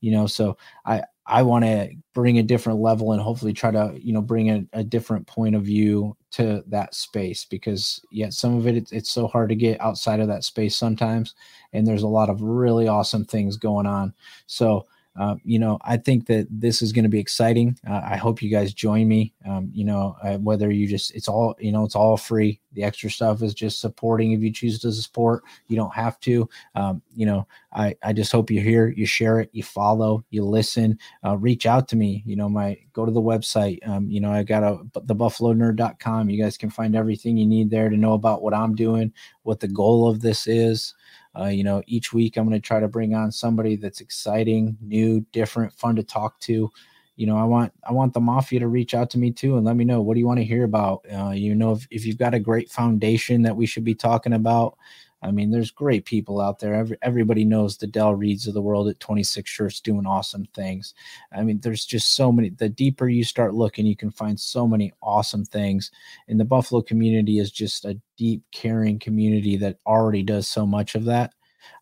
You 0.00 0.12
know, 0.12 0.26
so 0.26 0.56
I 0.84 1.02
I 1.26 1.42
want 1.42 1.64
to 1.64 1.90
bring 2.14 2.38
a 2.38 2.42
different 2.42 2.80
level 2.80 3.12
and 3.12 3.22
hopefully 3.22 3.52
try 3.52 3.70
to 3.70 3.94
you 4.00 4.12
know 4.12 4.22
bring 4.22 4.50
a, 4.50 4.64
a 4.72 4.84
different 4.84 5.26
point 5.26 5.54
of 5.54 5.62
view 5.62 6.16
to 6.32 6.64
that 6.66 6.94
space 6.94 7.44
because 7.44 8.04
yet 8.10 8.32
some 8.32 8.56
of 8.56 8.66
it 8.66 8.76
it's, 8.76 8.92
it's 8.92 9.10
so 9.10 9.28
hard 9.28 9.48
to 9.50 9.54
get 9.54 9.80
outside 9.80 10.18
of 10.20 10.28
that 10.28 10.44
space 10.44 10.74
sometimes 10.74 11.34
and 11.72 11.86
there's 11.86 12.02
a 12.02 12.08
lot 12.08 12.28
of 12.28 12.42
really 12.42 12.88
awesome 12.88 13.24
things 13.24 13.56
going 13.56 13.86
on 13.86 14.12
so 14.46 14.84
uh, 15.18 15.36
you 15.44 15.58
know, 15.58 15.78
I 15.82 15.98
think 15.98 16.26
that 16.26 16.46
this 16.50 16.80
is 16.80 16.92
going 16.92 17.02
to 17.02 17.08
be 17.08 17.18
exciting. 17.18 17.78
Uh, 17.88 18.00
I 18.02 18.16
hope 18.16 18.40
you 18.40 18.50
guys 18.50 18.72
join 18.72 19.08
me. 19.08 19.34
Um, 19.46 19.70
you 19.74 19.84
know, 19.84 20.16
uh, 20.22 20.38
whether 20.38 20.70
you 20.70 20.86
just, 20.86 21.14
it's 21.14 21.28
all, 21.28 21.54
you 21.58 21.70
know, 21.70 21.84
it's 21.84 21.94
all 21.94 22.16
free. 22.16 22.60
The 22.72 22.84
extra 22.84 23.10
stuff 23.10 23.42
is 23.42 23.52
just 23.52 23.80
supporting. 23.80 24.32
If 24.32 24.40
you 24.40 24.50
choose 24.50 24.78
to 24.80 24.92
support, 24.92 25.42
you 25.68 25.76
don't 25.76 25.94
have 25.94 26.18
to. 26.20 26.48
Um, 26.74 27.02
you 27.14 27.26
know, 27.26 27.46
I, 27.74 27.94
I 28.02 28.14
just 28.14 28.32
hope 28.32 28.50
you're 28.50 28.62
here, 28.62 28.88
you 28.88 29.04
share 29.04 29.40
it, 29.40 29.50
you 29.52 29.62
follow, 29.62 30.24
you 30.30 30.44
listen, 30.44 30.98
uh, 31.24 31.36
reach 31.36 31.66
out 31.66 31.88
to 31.88 31.96
me. 31.96 32.22
You 32.24 32.36
know, 32.36 32.48
my, 32.48 32.78
go 32.94 33.04
to 33.04 33.12
the 33.12 33.20
website. 33.20 33.86
Um, 33.86 34.10
you 34.10 34.20
know, 34.20 34.32
I 34.32 34.42
got 34.44 34.62
a, 34.62 34.78
the 35.02 35.14
buffalonerd.com. 35.14 36.30
You 36.30 36.42
guys 36.42 36.56
can 36.56 36.70
find 36.70 36.96
everything 36.96 37.36
you 37.36 37.46
need 37.46 37.70
there 37.70 37.90
to 37.90 37.96
know 37.98 38.14
about 38.14 38.42
what 38.42 38.54
I'm 38.54 38.74
doing, 38.74 39.12
what 39.42 39.60
the 39.60 39.68
goal 39.68 40.08
of 40.08 40.20
this 40.20 40.46
is. 40.46 40.94
Uh, 41.38 41.46
you 41.46 41.64
know, 41.64 41.82
each 41.86 42.12
week 42.12 42.36
I'm 42.36 42.46
going 42.46 42.60
to 42.60 42.66
try 42.66 42.80
to 42.80 42.88
bring 42.88 43.14
on 43.14 43.32
somebody 43.32 43.76
that's 43.76 44.00
exciting, 44.00 44.76
new, 44.80 45.24
different, 45.32 45.72
fun 45.72 45.96
to 45.96 46.02
talk 46.02 46.38
to. 46.40 46.70
You 47.16 47.26
know, 47.26 47.36
I 47.36 47.44
want 47.44 47.72
I 47.88 47.92
want 47.92 48.14
the 48.14 48.20
mafia 48.20 48.60
to 48.60 48.68
reach 48.68 48.94
out 48.94 49.10
to 49.10 49.18
me 49.18 49.30
too 49.32 49.56
and 49.56 49.66
let 49.66 49.76
me 49.76 49.84
know 49.84 50.00
what 50.00 50.14
do 50.14 50.20
you 50.20 50.26
want 50.26 50.40
to 50.40 50.44
hear 50.44 50.64
about. 50.64 51.04
Uh, 51.12 51.30
you 51.30 51.54
know, 51.54 51.72
if, 51.72 51.86
if 51.90 52.06
you've 52.06 52.18
got 52.18 52.34
a 52.34 52.40
great 52.40 52.70
foundation 52.70 53.42
that 53.42 53.56
we 53.56 53.66
should 53.66 53.84
be 53.84 53.94
talking 53.94 54.32
about, 54.32 54.76
I 55.22 55.30
mean, 55.30 55.50
there's 55.50 55.70
great 55.70 56.04
people 56.04 56.40
out 56.40 56.58
there. 56.58 56.74
Every, 56.74 56.96
everybody 57.02 57.44
knows 57.44 57.76
the 57.76 57.86
Del 57.86 58.16
Reids 58.16 58.48
of 58.48 58.54
the 58.54 58.62
world 58.62 58.88
at 58.88 58.98
26 59.00 59.48
shirts 59.48 59.80
doing 59.80 60.06
awesome 60.06 60.46
things. 60.54 60.94
I 61.32 61.42
mean, 61.42 61.60
there's 61.60 61.84
just 61.84 62.14
so 62.14 62.32
many. 62.32 62.50
The 62.50 62.68
deeper 62.68 63.08
you 63.08 63.24
start 63.24 63.54
looking, 63.54 63.86
you 63.86 63.96
can 63.96 64.10
find 64.10 64.38
so 64.38 64.66
many 64.66 64.92
awesome 65.02 65.44
things. 65.44 65.90
And 66.28 66.40
the 66.40 66.44
Buffalo 66.44 66.82
community 66.82 67.38
is 67.38 67.52
just 67.52 67.84
a 67.84 68.00
deep, 68.16 68.42
caring 68.50 68.98
community 68.98 69.56
that 69.58 69.78
already 69.86 70.22
does 70.22 70.48
so 70.48 70.66
much 70.66 70.94
of 70.94 71.04
that. 71.04 71.34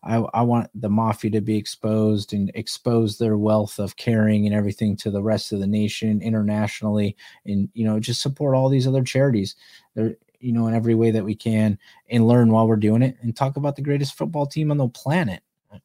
I, 0.03 0.17
I 0.33 0.41
want 0.41 0.69
the 0.79 0.89
mafia 0.89 1.31
to 1.31 1.41
be 1.41 1.57
exposed 1.57 2.33
and 2.33 2.51
expose 2.53 3.17
their 3.17 3.37
wealth 3.37 3.79
of 3.79 3.95
caring 3.95 4.45
and 4.45 4.55
everything 4.55 4.95
to 4.97 5.11
the 5.11 5.23
rest 5.23 5.51
of 5.51 5.59
the 5.59 5.67
nation 5.67 6.21
internationally 6.21 7.15
and 7.45 7.69
you 7.73 7.85
know 7.85 7.99
just 7.99 8.21
support 8.21 8.55
all 8.55 8.69
these 8.69 8.87
other 8.87 9.03
charities 9.03 9.55
there 9.95 10.15
you 10.41 10.51
know, 10.51 10.67
in 10.67 10.73
every 10.73 10.95
way 10.95 11.11
that 11.11 11.23
we 11.23 11.35
can 11.35 11.77
and 12.09 12.27
learn 12.27 12.51
while 12.51 12.67
we're 12.67 12.75
doing 12.75 13.01
it 13.01 13.17
and 13.21 13.35
talk 13.35 13.57
about 13.57 13.75
the 13.75 13.81
greatest 13.81 14.17
football 14.17 14.45
team 14.45 14.71
on 14.71 14.77
the 14.77 14.87
planet, 14.89 15.41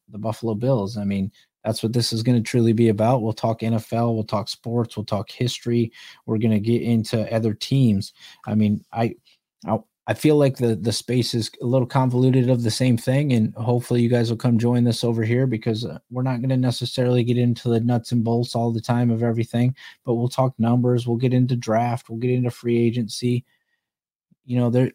the 0.08 0.18
Buffalo 0.18 0.54
Bills. 0.54 0.96
I 0.96 1.04
mean, 1.04 1.30
that's 1.64 1.82
what 1.82 1.92
this 1.92 2.12
is 2.12 2.22
going 2.22 2.38
to 2.38 2.48
truly 2.48 2.72
be 2.72 2.88
about. 2.88 3.22
We'll 3.22 3.32
talk 3.32 3.60
NFL, 3.60 4.14
we'll 4.14 4.24
talk 4.24 4.48
sports, 4.48 4.96
we'll 4.96 5.04
talk 5.04 5.30
history. 5.30 5.92
We're 6.24 6.38
going 6.38 6.52
to 6.52 6.60
get 6.60 6.82
into 6.82 7.32
other 7.34 7.54
teams. 7.54 8.12
I 8.46 8.54
mean, 8.54 8.84
I, 8.92 9.14
I 9.66 9.78
I 10.08 10.14
feel 10.14 10.36
like 10.36 10.56
the 10.56 10.76
the 10.76 10.92
space 10.92 11.34
is 11.34 11.50
a 11.60 11.66
little 11.66 11.86
convoluted 11.86 12.48
of 12.48 12.62
the 12.62 12.70
same 12.70 12.96
thing, 12.96 13.32
and 13.32 13.52
hopefully 13.54 14.02
you 14.02 14.08
guys 14.08 14.30
will 14.30 14.36
come 14.36 14.56
join 14.56 14.84
this 14.84 15.02
over 15.02 15.24
here 15.24 15.48
because 15.48 15.84
uh, 15.84 15.98
we're 16.10 16.22
not 16.22 16.38
going 16.38 16.50
to 16.50 16.56
necessarily 16.56 17.24
get 17.24 17.36
into 17.36 17.68
the 17.68 17.80
nuts 17.80 18.12
and 18.12 18.22
bolts 18.22 18.54
all 18.54 18.70
the 18.72 18.80
time 18.80 19.10
of 19.10 19.24
everything, 19.24 19.74
but 20.04 20.14
we'll 20.14 20.28
talk 20.28 20.54
numbers, 20.58 21.08
we'll 21.08 21.16
get 21.16 21.34
into 21.34 21.56
draft, 21.56 22.08
we'll 22.08 22.20
get 22.20 22.30
into 22.30 22.50
free 22.50 22.78
agency, 22.78 23.44
you 24.46 24.58
know, 24.58 24.70
there 24.70 24.92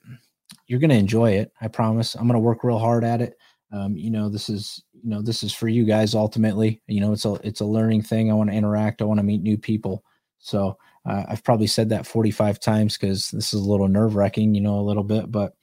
you're 0.67 0.79
going 0.79 0.89
to 0.89 0.95
enjoy 0.95 1.31
it. 1.31 1.51
I 1.61 1.67
promise. 1.67 2.15
I'm 2.15 2.27
going 2.27 2.33
to 2.33 2.39
work 2.39 2.63
real 2.63 2.79
hard 2.79 3.03
at 3.03 3.21
it. 3.21 3.35
Um, 3.71 3.95
you 3.95 4.09
know, 4.09 4.29
this 4.29 4.49
is 4.49 4.83
you 4.93 5.09
know 5.09 5.21
this 5.21 5.43
is 5.43 5.53
for 5.53 5.67
you 5.67 5.85
guys 5.85 6.15
ultimately. 6.15 6.81
You 6.87 7.01
know, 7.01 7.13
it's 7.13 7.25
a 7.25 7.33
it's 7.43 7.61
a 7.61 7.65
learning 7.65 8.03
thing. 8.03 8.31
I 8.31 8.33
want 8.33 8.49
to 8.49 8.55
interact. 8.55 9.01
I 9.01 9.05
want 9.05 9.19
to 9.19 9.23
meet 9.25 9.41
new 9.41 9.57
people. 9.57 10.03
So 10.39 10.77
uh, 11.07 11.23
I've 11.29 11.43
probably 11.43 11.67
said 11.67 11.89
that 11.89 12.07
45 12.07 12.59
times 12.59 12.97
because 12.97 13.31
this 13.31 13.53
is 13.53 13.61
a 13.61 13.69
little 13.69 13.87
nerve 13.87 14.15
wracking. 14.15 14.55
You 14.55 14.61
know, 14.61 14.79
a 14.79 14.81
little 14.81 15.03
bit, 15.03 15.31
but 15.31 15.53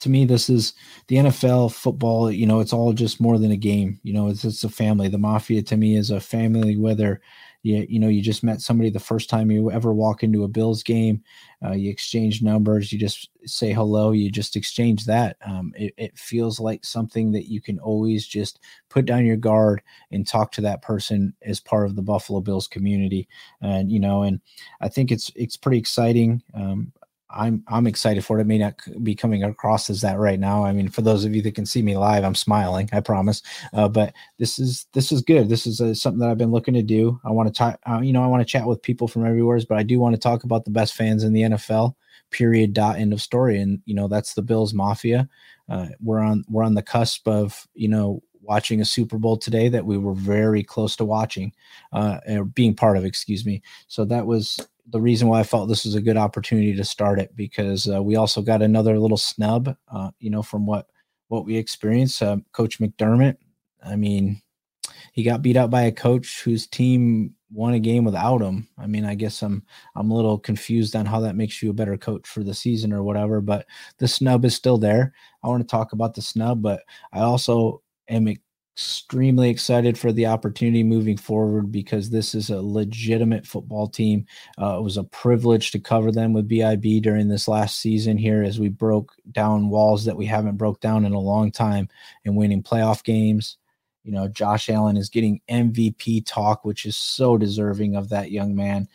to 0.00 0.10
me 0.10 0.24
this 0.24 0.50
is 0.50 0.74
the 1.08 1.16
NFL 1.16 1.72
football 1.72 2.30
you 2.30 2.46
know 2.46 2.60
it's 2.60 2.72
all 2.72 2.92
just 2.92 3.20
more 3.20 3.38
than 3.38 3.52
a 3.52 3.56
game 3.56 3.98
you 4.02 4.12
know 4.12 4.28
it's 4.28 4.44
it's 4.44 4.64
a 4.64 4.68
family 4.68 5.08
the 5.08 5.16
mafia 5.16 5.62
to 5.62 5.76
me 5.76 5.96
is 5.96 6.10
a 6.10 6.20
family 6.20 6.76
whether 6.76 7.20
you, 7.64 7.84
you 7.88 7.98
know 7.98 8.08
you 8.08 8.22
just 8.22 8.44
met 8.44 8.60
somebody 8.60 8.90
the 8.90 9.00
first 9.00 9.28
time 9.28 9.50
you 9.50 9.70
ever 9.70 9.92
walk 9.92 10.22
into 10.22 10.44
a 10.44 10.48
bills 10.48 10.82
game 10.82 11.22
uh, 11.64 11.72
you 11.72 11.90
exchange 11.90 12.42
numbers 12.42 12.92
you 12.92 12.98
just 12.98 13.30
say 13.46 13.72
hello 13.72 14.12
you 14.12 14.30
just 14.30 14.56
exchange 14.56 15.04
that. 15.06 15.36
Um, 15.44 15.72
it, 15.76 15.94
it, 15.96 16.18
feels 16.18 16.60
like 16.60 16.84
something 16.84 17.32
that 17.32 17.48
you 17.50 17.60
can 17.60 17.78
always 17.78 18.26
just 18.26 18.60
put 18.88 19.04
down 19.04 19.26
your 19.26 19.36
guard 19.36 19.82
and 20.10 20.26
talk 20.26 20.52
to 20.52 20.60
that 20.62 20.82
person 20.82 21.34
as 21.42 21.60
part 21.60 21.86
of 21.86 21.96
the 21.96 22.02
buffalo 22.02 22.40
bills 22.40 22.68
community. 22.68 23.28
And 23.60 23.90
you 23.90 24.00
know 24.00 24.22
and 24.22 24.40
i 24.80 24.88
think 24.88 25.10
it's 25.10 25.30
it's 25.34 25.56
pretty 25.56 25.78
exciting. 25.78 26.42
Um, 26.54 26.92
I'm 27.34 27.64
I'm 27.68 27.86
excited 27.86 28.24
for 28.24 28.38
it. 28.38 28.42
It 28.42 28.46
may 28.46 28.58
not 28.58 28.74
be 29.02 29.14
coming 29.14 29.42
across 29.42 29.90
as 29.90 30.00
that 30.02 30.18
right 30.18 30.38
now. 30.38 30.64
I 30.64 30.72
mean, 30.72 30.88
for 30.88 31.02
those 31.02 31.24
of 31.24 31.34
you 31.34 31.42
that 31.42 31.54
can 31.54 31.66
see 31.66 31.82
me 31.82 31.96
live, 31.96 32.24
I'm 32.24 32.34
smiling. 32.34 32.88
I 32.92 33.00
promise. 33.00 33.42
Uh, 33.72 33.88
but 33.88 34.14
this 34.38 34.58
is 34.58 34.86
this 34.92 35.12
is 35.12 35.22
good. 35.22 35.48
This 35.48 35.66
is 35.66 35.80
uh, 35.80 35.94
something 35.94 36.20
that 36.20 36.30
I've 36.30 36.38
been 36.38 36.52
looking 36.52 36.74
to 36.74 36.82
do. 36.82 37.20
I 37.24 37.30
want 37.30 37.48
to 37.48 37.52
talk. 37.52 37.80
Uh, 37.88 38.00
you 38.00 38.12
know, 38.12 38.22
I 38.22 38.28
want 38.28 38.40
to 38.40 38.50
chat 38.50 38.66
with 38.66 38.82
people 38.82 39.08
from 39.08 39.26
everywhere, 39.26 39.60
but 39.68 39.78
I 39.78 39.82
do 39.82 40.00
want 40.00 40.14
to 40.14 40.20
talk 40.20 40.44
about 40.44 40.64
the 40.64 40.70
best 40.70 40.94
fans 40.94 41.24
in 41.24 41.32
the 41.32 41.42
NFL. 41.42 41.94
Period. 42.30 42.72
Dot. 42.72 42.96
End 42.96 43.12
of 43.12 43.20
story. 43.20 43.60
And 43.60 43.80
you 43.84 43.94
know, 43.94 44.08
that's 44.08 44.34
the 44.34 44.42
Bills 44.42 44.72
Mafia. 44.72 45.28
Uh, 45.68 45.88
we're 46.02 46.20
on 46.20 46.44
we're 46.48 46.64
on 46.64 46.74
the 46.74 46.82
cusp 46.82 47.26
of 47.28 47.66
you 47.74 47.88
know 47.88 48.22
watching 48.40 48.80
a 48.80 48.84
Super 48.84 49.18
Bowl 49.18 49.36
today 49.36 49.68
that 49.68 49.86
we 49.86 49.96
were 49.96 50.14
very 50.14 50.62
close 50.62 50.96
to 50.96 51.04
watching, 51.04 51.52
uh, 51.92 52.18
or 52.28 52.44
being 52.44 52.74
part 52.74 52.96
of. 52.96 53.04
Excuse 53.04 53.44
me. 53.44 53.62
So 53.88 54.04
that 54.04 54.26
was 54.26 54.58
the 54.90 55.00
reason 55.00 55.28
why 55.28 55.40
I 55.40 55.44
felt 55.44 55.68
this 55.68 55.84
was 55.84 55.94
a 55.94 56.00
good 56.00 56.16
opportunity 56.16 56.74
to 56.74 56.84
start 56.84 57.18
it 57.18 57.34
because 57.36 57.88
uh, 57.88 58.02
we 58.02 58.16
also 58.16 58.42
got 58.42 58.62
another 58.62 58.98
little 58.98 59.16
snub, 59.16 59.74
uh, 59.88 60.10
you 60.18 60.30
know, 60.30 60.42
from 60.42 60.66
what 60.66 60.86
what 61.28 61.46
we 61.46 61.56
experienced. 61.56 62.22
Uh, 62.22 62.38
coach 62.52 62.80
McDermott, 62.80 63.36
I 63.82 63.96
mean, 63.96 64.42
he 65.12 65.22
got 65.22 65.42
beat 65.42 65.56
out 65.56 65.70
by 65.70 65.82
a 65.82 65.92
coach 65.92 66.42
whose 66.42 66.66
team 66.66 67.34
won 67.50 67.74
a 67.74 67.78
game 67.78 68.04
without 68.04 68.42
him. 68.42 68.68
I 68.76 68.86
mean, 68.86 69.04
I 69.04 69.14
guess 69.14 69.42
I'm 69.42 69.62
I'm 69.94 70.10
a 70.10 70.14
little 70.14 70.38
confused 70.38 70.96
on 70.96 71.06
how 71.06 71.20
that 71.20 71.36
makes 71.36 71.62
you 71.62 71.70
a 71.70 71.74
better 71.74 71.96
coach 71.96 72.26
for 72.28 72.42
the 72.42 72.54
season 72.54 72.92
or 72.92 73.02
whatever. 73.02 73.40
But 73.40 73.66
the 73.98 74.08
snub 74.08 74.44
is 74.44 74.54
still 74.54 74.76
there. 74.76 75.14
I 75.42 75.48
want 75.48 75.62
to 75.62 75.70
talk 75.70 75.92
about 75.92 76.14
the 76.14 76.22
snub, 76.22 76.62
but 76.62 76.82
I 77.12 77.20
also 77.20 77.82
am 78.08 78.28
extremely 78.76 79.50
excited 79.50 79.96
for 79.96 80.10
the 80.10 80.26
opportunity 80.26 80.82
moving 80.82 81.16
forward 81.16 81.70
because 81.70 82.10
this 82.10 82.34
is 82.34 82.50
a 82.50 82.60
legitimate 82.60 83.46
football 83.46 83.86
team. 83.86 84.26
Uh, 84.60 84.78
it 84.78 84.82
was 84.82 84.96
a 84.96 85.04
privilege 85.04 85.70
to 85.70 85.78
cover 85.78 86.10
them 86.10 86.32
with 86.32 86.48
BIB 86.48 87.00
during 87.00 87.28
this 87.28 87.46
last 87.46 87.78
season 87.78 88.18
here 88.18 88.42
as 88.42 88.58
we 88.58 88.68
broke 88.68 89.12
down 89.30 89.68
walls 89.68 90.04
that 90.04 90.16
we 90.16 90.26
haven't 90.26 90.56
broke 90.56 90.80
down 90.80 91.04
in 91.04 91.12
a 91.12 91.20
long 91.20 91.52
time 91.52 91.88
and 92.24 92.36
winning 92.36 92.64
playoff 92.64 93.04
games. 93.04 93.58
You 94.02 94.10
know, 94.10 94.26
Josh 94.26 94.68
Allen 94.68 94.96
is 94.96 95.08
getting 95.08 95.40
MVP 95.48 96.26
talk, 96.26 96.64
which 96.64 96.84
is 96.84 96.96
so 96.96 97.38
deserving 97.38 97.94
of 97.94 98.08
that 98.08 98.32
young 98.32 98.56
man. 98.56 98.88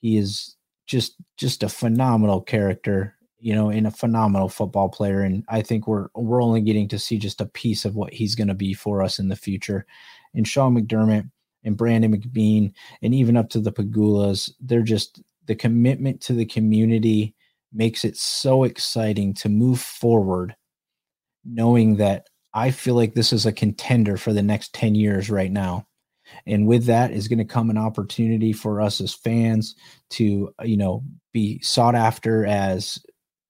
He 0.00 0.16
is 0.16 0.54
just 0.86 1.16
just 1.36 1.64
a 1.64 1.68
phenomenal 1.68 2.40
character 2.40 3.13
you 3.44 3.54
know, 3.54 3.68
in 3.68 3.84
a 3.84 3.90
phenomenal 3.90 4.48
football 4.48 4.88
player. 4.88 5.20
And 5.20 5.44
I 5.50 5.60
think 5.60 5.86
we're 5.86 6.08
we're 6.14 6.42
only 6.42 6.62
getting 6.62 6.88
to 6.88 6.98
see 6.98 7.18
just 7.18 7.42
a 7.42 7.46
piece 7.46 7.84
of 7.84 7.94
what 7.94 8.14
he's 8.14 8.34
going 8.34 8.48
to 8.48 8.54
be 8.54 8.72
for 8.72 9.02
us 9.02 9.18
in 9.18 9.28
the 9.28 9.36
future. 9.36 9.84
And 10.34 10.48
Sean 10.48 10.74
McDermott 10.74 11.30
and 11.62 11.76
Brandon 11.76 12.16
McBean, 12.16 12.72
and 13.02 13.14
even 13.14 13.36
up 13.36 13.50
to 13.50 13.60
the 13.60 13.70
Pegulas, 13.70 14.50
they're 14.60 14.80
just 14.80 15.22
the 15.44 15.54
commitment 15.54 16.22
to 16.22 16.32
the 16.32 16.46
community 16.46 17.34
makes 17.70 18.02
it 18.02 18.16
so 18.16 18.64
exciting 18.64 19.34
to 19.34 19.50
move 19.50 19.78
forward, 19.78 20.56
knowing 21.44 21.96
that 21.96 22.28
I 22.54 22.70
feel 22.70 22.94
like 22.94 23.12
this 23.12 23.30
is 23.30 23.44
a 23.44 23.52
contender 23.52 24.16
for 24.16 24.32
the 24.32 24.42
next 24.42 24.72
10 24.72 24.94
years 24.94 25.28
right 25.28 25.52
now. 25.52 25.86
And 26.46 26.66
with 26.66 26.86
that 26.86 27.10
is 27.10 27.28
going 27.28 27.40
to 27.40 27.44
come 27.44 27.68
an 27.68 27.76
opportunity 27.76 28.54
for 28.54 28.80
us 28.80 29.02
as 29.02 29.12
fans 29.12 29.74
to, 30.10 30.54
you 30.62 30.76
know, 30.78 31.04
be 31.34 31.60
sought 31.60 31.94
after 31.94 32.46
as 32.46 32.98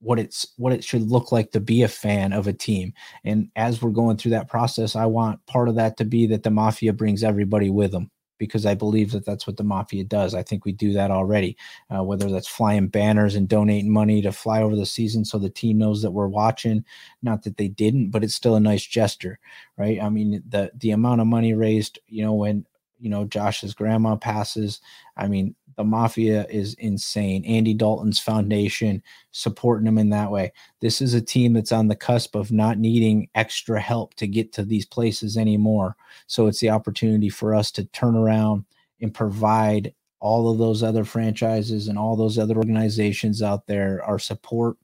what 0.05 0.19
it's 0.19 0.47
what 0.57 0.73
it 0.73 0.85
should 0.85 1.03
look 1.11 1.33
like 1.33 1.51
to 1.53 1.61
be 1.61 1.83
a 1.83 1.89
fan 1.89 2.33
of 2.33 2.47
a 2.47 2.53
team. 2.53 2.93
And 3.25 3.49
as 3.57 3.81
we're 3.81 3.91
going 3.91 4.17
through 4.17 4.33
that 4.33 4.49
process 4.49 4.97
i 4.97 5.07
want 5.07 5.45
part 5.47 5.69
of 5.69 5.77
that 5.77 5.97
to 5.97 6.05
be 6.05 6.27
that 6.27 6.43
the 6.43 6.51
mafia 6.51 6.93
brings 6.93 7.23
everybody 7.23 7.71
with 7.71 7.93
them 7.93 8.11
because 8.39 8.67
i 8.67 8.75
believe 8.75 9.13
that 9.13 9.25
that's 9.25 9.47
what 9.47 9.57
the 9.57 9.65
mafia 9.65 10.05
does. 10.05 10.35
I 10.35 10.43
think 10.43 10.65
we 10.65 10.73
do 10.73 10.93
that 10.93 11.11
already 11.11 11.57
uh, 11.91 12.03
whether 12.03 12.31
that's 12.31 12.49
flying 12.49 12.89
banners 12.89 13.35
and 13.35 13.49
donating 13.49 13.93
money 13.93 14.21
to 14.23 14.33
fly 14.33 14.63
over 14.63 14.77
the 14.77 14.87
season 14.87 15.25
so 15.25 15.39
the 15.39 15.51
team 15.51 15.79
knows 15.79 16.03
that 16.03 16.11
we're 16.11 16.27
watching. 16.29 16.85
Not 17.23 17.43
that 17.45 17.57
they 17.57 17.69
didn't 17.69 18.11
but 18.11 18.25
it's 18.25 18.35
still 18.35 18.57
a 18.57 18.61
nice 18.61 18.85
gesture 18.87 19.39
right? 19.77 20.01
I 20.03 20.09
mean 20.09 20.43
the 20.49 20.71
the 20.77 20.91
amount 20.91 21.21
of 21.21 21.27
money 21.27 21.55
raised 21.55 21.99
you 22.07 22.23
know 22.25 22.35
when 22.35 22.67
you 23.05 23.11
know 23.11 23.25
Josh's 23.25 23.75
grandma 23.75 24.17
passes. 24.17 24.81
I 25.17 25.29
mean, 25.29 25.55
the 25.77 25.85
mafia 25.85 26.47
is 26.49 26.75
insane. 26.75 27.45
Andy 27.45 27.75
Dalton's 27.75 28.19
foundation 28.19 29.03
supporting 29.31 29.85
them 29.85 29.99
in 29.99 30.11
that 30.11 30.31
way. 30.31 30.53
This 30.81 31.01
is 31.01 31.15
a 31.15 31.21
team 31.21 31.53
that's 31.53 31.73
on 31.73 31.89
the 31.89 31.97
cusp 31.97 32.35
of 32.35 32.53
not 32.53 32.79
needing 32.79 33.29
extra 33.35 33.81
help 33.81 34.15
to 34.15 34.27
get 34.27 34.53
to 34.55 34.63
these 34.63 34.87
places 34.87 35.37
anymore. 35.37 35.97
So 36.27 36.47
it's 36.47 36.61
the 36.61 36.71
opportunity 36.71 37.29
for 37.29 37.55
us 37.55 37.71
to 37.73 37.85
turn 37.87 38.17
around 38.17 38.65
and 39.01 39.13
provide 39.13 39.95
all 40.21 40.51
of 40.51 40.59
those 40.59 40.83
other 40.83 41.05
franchises 41.05 41.89
and 41.89 41.99
all 41.99 42.17
those 42.17 42.39
other 42.39 42.57
organizations 42.57 43.43
out 43.43 43.67
there 43.67 44.03
our 44.05 44.19
support. 44.19 44.77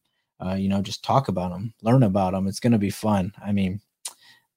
Uh, 0.44 0.54
you 0.54 0.68
know, 0.68 0.80
just 0.80 1.04
talk 1.04 1.28
about 1.28 1.50
them, 1.50 1.72
learn 1.82 2.02
about 2.02 2.32
them. 2.32 2.46
It's 2.46 2.60
going 2.60 2.72
to 2.72 2.78
be 2.78 2.90
fun. 2.90 3.32
I 3.44 3.52
mean, 3.52 3.80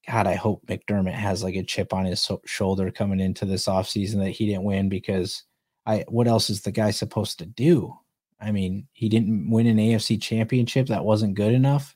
God, 0.07 0.27
I 0.27 0.35
hope 0.35 0.65
McDermott 0.65 1.13
has 1.13 1.43
like 1.43 1.55
a 1.55 1.63
chip 1.63 1.93
on 1.93 2.05
his 2.05 2.21
so- 2.21 2.41
shoulder 2.45 2.91
coming 2.91 3.19
into 3.19 3.45
this 3.45 3.65
offseason 3.67 4.19
that 4.19 4.31
he 4.31 4.45
didn't 4.45 4.63
win 4.63 4.89
because 4.89 5.43
I 5.85 6.05
what 6.07 6.27
else 6.27 6.49
is 6.49 6.61
the 6.61 6.71
guy 6.71 6.91
supposed 6.91 7.39
to 7.39 7.45
do? 7.45 7.97
I 8.39 8.51
mean, 8.51 8.87
he 8.93 9.09
didn't 9.09 9.49
win 9.49 9.67
an 9.67 9.77
AFC 9.77 10.21
championship. 10.21 10.87
That 10.87 11.05
wasn't 11.05 11.35
good 11.35 11.53
enough. 11.53 11.95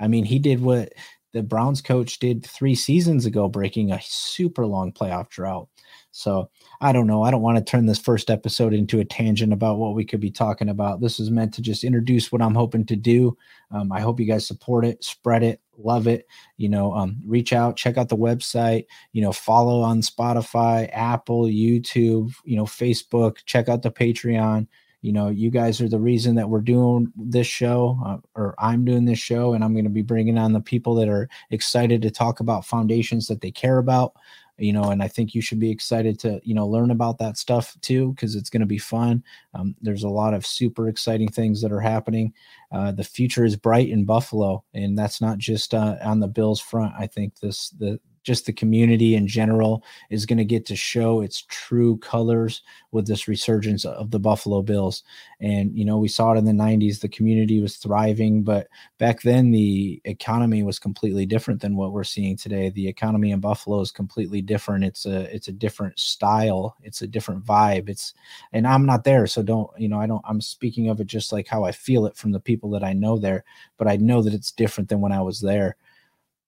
I 0.00 0.06
mean, 0.06 0.24
he 0.24 0.38
did 0.38 0.60
what 0.60 0.92
the 1.32 1.42
Browns 1.42 1.82
coach 1.82 2.18
did 2.18 2.44
three 2.44 2.74
seasons 2.74 3.26
ago, 3.26 3.48
breaking 3.48 3.90
a 3.92 4.00
super 4.00 4.66
long 4.66 4.92
playoff 4.92 5.28
drought. 5.28 5.68
So 6.10 6.50
I 6.80 6.92
don't 6.92 7.06
know. 7.06 7.22
I 7.22 7.30
don't 7.30 7.42
want 7.42 7.58
to 7.58 7.64
turn 7.64 7.86
this 7.86 7.98
first 7.98 8.30
episode 8.30 8.72
into 8.72 9.00
a 9.00 9.04
tangent 9.04 9.52
about 9.52 9.78
what 9.78 9.94
we 9.94 10.04
could 10.04 10.20
be 10.20 10.30
talking 10.30 10.68
about. 10.68 11.00
This 11.00 11.20
is 11.20 11.30
meant 11.30 11.52
to 11.54 11.62
just 11.62 11.84
introduce 11.84 12.32
what 12.32 12.42
I'm 12.42 12.54
hoping 12.54 12.86
to 12.86 12.96
do. 12.96 13.36
Um, 13.70 13.92
I 13.92 14.00
hope 14.00 14.20
you 14.20 14.26
guys 14.26 14.46
support 14.46 14.84
it, 14.84 15.04
spread 15.04 15.42
it, 15.42 15.60
love 15.78 16.06
it. 16.06 16.26
You 16.56 16.68
know, 16.68 16.92
um, 16.92 17.16
reach 17.24 17.52
out, 17.52 17.76
check 17.76 17.96
out 17.96 18.08
the 18.08 18.16
website. 18.16 18.86
You 19.12 19.22
know, 19.22 19.32
follow 19.32 19.80
on 19.80 20.00
Spotify, 20.00 20.90
Apple, 20.92 21.44
YouTube. 21.44 22.34
You 22.44 22.56
know, 22.56 22.64
Facebook. 22.64 23.38
Check 23.46 23.68
out 23.68 23.82
the 23.82 23.90
Patreon 23.90 24.66
you 25.00 25.12
know 25.12 25.28
you 25.28 25.50
guys 25.50 25.80
are 25.80 25.88
the 25.88 25.98
reason 25.98 26.34
that 26.34 26.48
we're 26.48 26.60
doing 26.60 27.12
this 27.16 27.46
show 27.46 27.98
uh, 28.04 28.18
or 28.34 28.54
i'm 28.58 28.84
doing 28.84 29.04
this 29.04 29.18
show 29.18 29.52
and 29.52 29.62
i'm 29.62 29.72
going 29.72 29.84
to 29.84 29.90
be 29.90 30.02
bringing 30.02 30.38
on 30.38 30.52
the 30.52 30.60
people 30.60 30.94
that 30.94 31.08
are 31.08 31.28
excited 31.50 32.02
to 32.02 32.10
talk 32.10 32.40
about 32.40 32.64
foundations 32.64 33.26
that 33.26 33.40
they 33.40 33.50
care 33.50 33.78
about 33.78 34.14
you 34.58 34.72
know 34.72 34.90
and 34.90 35.02
i 35.02 35.08
think 35.08 35.34
you 35.34 35.40
should 35.40 35.60
be 35.60 35.70
excited 35.70 36.18
to 36.18 36.40
you 36.44 36.54
know 36.54 36.66
learn 36.66 36.90
about 36.90 37.18
that 37.18 37.36
stuff 37.36 37.76
too 37.80 38.12
because 38.12 38.34
it's 38.34 38.50
going 38.50 38.60
to 38.60 38.66
be 38.66 38.78
fun. 38.78 39.22
Um, 39.54 39.74
there's 39.80 40.02
a 40.02 40.08
lot 40.08 40.34
of 40.34 40.46
super 40.46 40.88
exciting 40.88 41.28
things 41.28 41.60
that 41.62 41.72
are 41.72 41.80
happening. 41.80 42.32
Uh, 42.72 42.92
the 42.92 43.04
future 43.04 43.44
is 43.44 43.56
bright 43.56 43.88
in 43.88 44.04
buffalo 44.04 44.62
and 44.74 44.98
that's 44.98 45.20
not 45.20 45.38
just 45.38 45.74
uh, 45.74 45.96
on 46.02 46.20
the 46.20 46.28
bills 46.28 46.60
front. 46.60 46.94
I 46.98 47.06
think 47.06 47.38
this 47.40 47.70
the 47.70 48.00
just 48.28 48.44
the 48.44 48.52
community 48.52 49.14
in 49.14 49.26
general 49.26 49.82
is 50.10 50.26
going 50.26 50.36
to 50.36 50.44
get 50.44 50.66
to 50.66 50.76
show 50.76 51.22
its 51.22 51.46
true 51.48 51.96
colors 51.96 52.60
with 52.92 53.06
this 53.06 53.26
resurgence 53.26 53.86
of 53.86 54.10
the 54.10 54.18
Buffalo 54.18 54.60
Bills. 54.60 55.02
And, 55.40 55.74
you 55.74 55.82
know, 55.82 55.96
we 55.96 56.08
saw 56.08 56.34
it 56.34 56.36
in 56.36 56.44
the 56.44 56.52
90s, 56.52 57.00
the 57.00 57.08
community 57.08 57.58
was 57.62 57.76
thriving, 57.76 58.42
but 58.42 58.68
back 58.98 59.22
then 59.22 59.50
the 59.50 60.02
economy 60.04 60.62
was 60.62 60.78
completely 60.78 61.24
different 61.24 61.62
than 61.62 61.74
what 61.74 61.92
we're 61.92 62.04
seeing 62.04 62.36
today. 62.36 62.68
The 62.68 62.86
economy 62.86 63.30
in 63.30 63.40
Buffalo 63.40 63.80
is 63.80 63.90
completely 63.90 64.42
different. 64.42 64.84
It's 64.84 65.06
a 65.06 65.34
it's 65.34 65.48
a 65.48 65.52
different 65.52 65.98
style, 65.98 66.76
it's 66.82 67.00
a 67.00 67.06
different 67.06 67.46
vibe. 67.46 67.88
It's 67.88 68.12
and 68.52 68.66
I'm 68.66 68.84
not 68.84 69.04
there, 69.04 69.26
so 69.26 69.42
don't, 69.42 69.70
you 69.78 69.88
know, 69.88 69.98
I 69.98 70.06
don't 70.06 70.24
I'm 70.28 70.42
speaking 70.42 70.90
of 70.90 71.00
it 71.00 71.06
just 71.06 71.32
like 71.32 71.48
how 71.48 71.64
I 71.64 71.72
feel 71.72 72.04
it 72.04 72.14
from 72.14 72.32
the 72.32 72.40
people 72.40 72.68
that 72.72 72.84
I 72.84 72.92
know 72.92 73.16
there, 73.16 73.44
but 73.78 73.88
I 73.88 73.96
know 73.96 74.20
that 74.20 74.34
it's 74.34 74.52
different 74.52 74.90
than 74.90 75.00
when 75.00 75.12
I 75.12 75.22
was 75.22 75.40
there. 75.40 75.76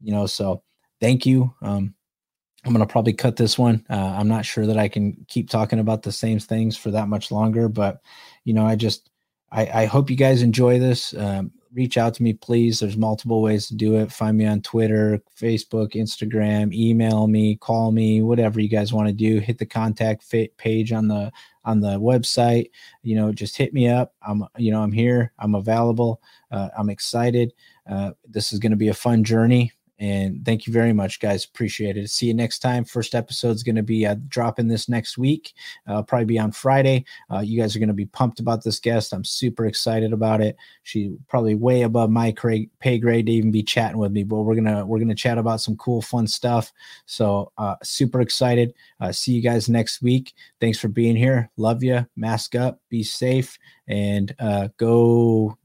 You 0.03 0.13
know, 0.13 0.27
so 0.27 0.63
thank 1.01 1.27
you. 1.27 1.55
Um, 1.63 1.95
I'm 2.65 2.75
going 2.75 2.87
to 2.87 2.93
probably 2.93 3.15
cut 3.15 3.37
this 3.37 3.59
one. 3.59 3.85
Uh, 3.89 4.15
I'm 4.19 4.29
not 4.29 4.45
sure 4.45 4.67
that 4.67 4.79
I 4.79 4.89
can 4.89 5.25
keep 5.29 5.49
talking 5.49 5.79
about 5.79 6.03
the 6.03 6.13
same 6.13 6.39
things 6.39 6.77
for 6.77 6.91
that 6.91 7.09
much 7.09 7.31
longer, 7.31 7.69
but 7.69 8.01
you 8.45 8.53
know, 8.53 8.67
I 8.67 8.77
just, 8.77 9.11
I, 9.51 9.83
I 9.83 9.85
hope 9.87 10.11
you 10.11 10.17
guys 10.17 10.43
enjoy 10.43 10.79
this. 10.79 11.15
Um, 11.15 11.53
reach 11.73 11.97
out 11.97 12.15
to 12.15 12.23
me, 12.23 12.33
please. 12.33 12.81
There's 12.81 12.97
multiple 12.97 13.43
ways 13.43 13.67
to 13.69 13.75
do 13.75 13.97
it. 13.97 14.13
Find 14.13 14.37
me 14.37 14.47
on 14.47 14.61
Twitter, 14.61 15.23
Facebook, 15.39 15.93
Instagram, 15.93 16.75
email 16.75 17.27
me, 17.27 17.57
call 17.57 17.93
me, 17.93 18.23
whatever 18.23 18.61
you 18.61 18.69
guys 18.69 18.93
want 18.93 19.09
to 19.09 19.15
do. 19.15 19.39
Hit 19.39 19.59
the 19.59 19.67
contact 19.67 20.31
page 20.57 20.93
on 20.93 21.09
the 21.09 21.33
on 21.65 21.81
the 21.81 21.99
website. 22.01 22.71
You 23.03 23.17
know, 23.17 23.33
just 23.33 23.57
hit 23.57 23.73
me 23.73 23.89
up. 23.89 24.15
I'm, 24.23 24.45
you 24.57 24.73
know, 24.73 24.83
I'm 24.83 24.93
here. 24.93 25.33
I'm 25.39 25.55
available. 25.55 26.21
Uh, 26.51 26.69
I'm 26.77 26.91
excited. 26.91 27.53
Uh, 27.89 28.13
this 28.29 28.53
is 28.53 28.59
going 28.59 28.73
to 28.73 28.77
be 28.77 28.89
a 28.89 28.95
fun 28.95 29.25
journey. 29.25 29.73
And 30.01 30.43
thank 30.47 30.67
you 30.67 30.73
very 30.73 30.95
much, 30.95 31.21
guys. 31.21 31.45
Appreciate 31.45 31.99
it. 31.99 32.09
See 32.09 32.27
you 32.27 32.33
next 32.33 32.61
time. 32.61 32.85
First 32.85 33.15
episode 33.15 33.51
is 33.51 33.63
going 33.63 33.77
to 33.77 33.83
be 33.83 34.07
uh, 34.07 34.17
dropping 34.29 34.67
this 34.67 34.89
next 34.89 35.19
week. 35.19 35.53
Uh, 35.87 36.03
probably 36.03 36.25
be 36.25 36.39
on 36.39 36.53
Friday. 36.53 37.05
Uh, 37.31 37.41
you 37.41 37.61
guys 37.61 37.77
are 37.77 37.81
going 37.81 37.89
to 37.89 37.95
be 37.95 38.07
pumped 38.07 38.41
about 38.41 38.65
this 38.65 38.81
guest. 38.81 39.13
I'm 39.13 39.25
super 39.25 39.67
excited 39.67 40.15
about 40.15 40.41
it. 40.41 40.57
She 40.85 41.15
probably 41.29 41.55
way 41.55 41.83
above 41.83 42.09
my 42.09 42.35
pay 42.81 42.99
grade 42.99 43.27
to 43.27 43.33
even 43.33 43.51
be 43.51 43.63
chatting 43.63 43.99
with 43.99 44.11
me, 44.11 44.25
but 44.25 44.39
we're 44.39 44.55
gonna 44.55 44.87
we're 44.87 44.99
gonna 44.99 45.15
chat 45.15 45.37
about 45.37 45.61
some 45.61 45.77
cool, 45.77 46.01
fun 46.01 46.27
stuff. 46.27 46.73
So 47.05 47.53
uh, 47.59 47.77
super 47.83 48.23
excited. 48.23 48.73
Uh, 49.01 49.13
see 49.13 49.33
you 49.33 49.43
guys 49.43 49.69
next 49.69 50.01
week. 50.01 50.33
Thanks 50.61 50.79
for 50.79 50.89
being 50.89 51.17
here. 51.17 51.51
Love 51.59 51.83
you. 51.83 52.07
Mask 52.17 52.55
up. 52.55 52.81
Be 52.89 53.03
safe 53.03 53.59
and 53.87 54.35
uh, 54.39 54.69
go 54.79 55.59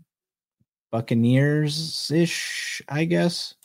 Buccaneers 0.91 2.11
ish. 2.11 2.81
I 2.89 3.05
guess. 3.05 3.55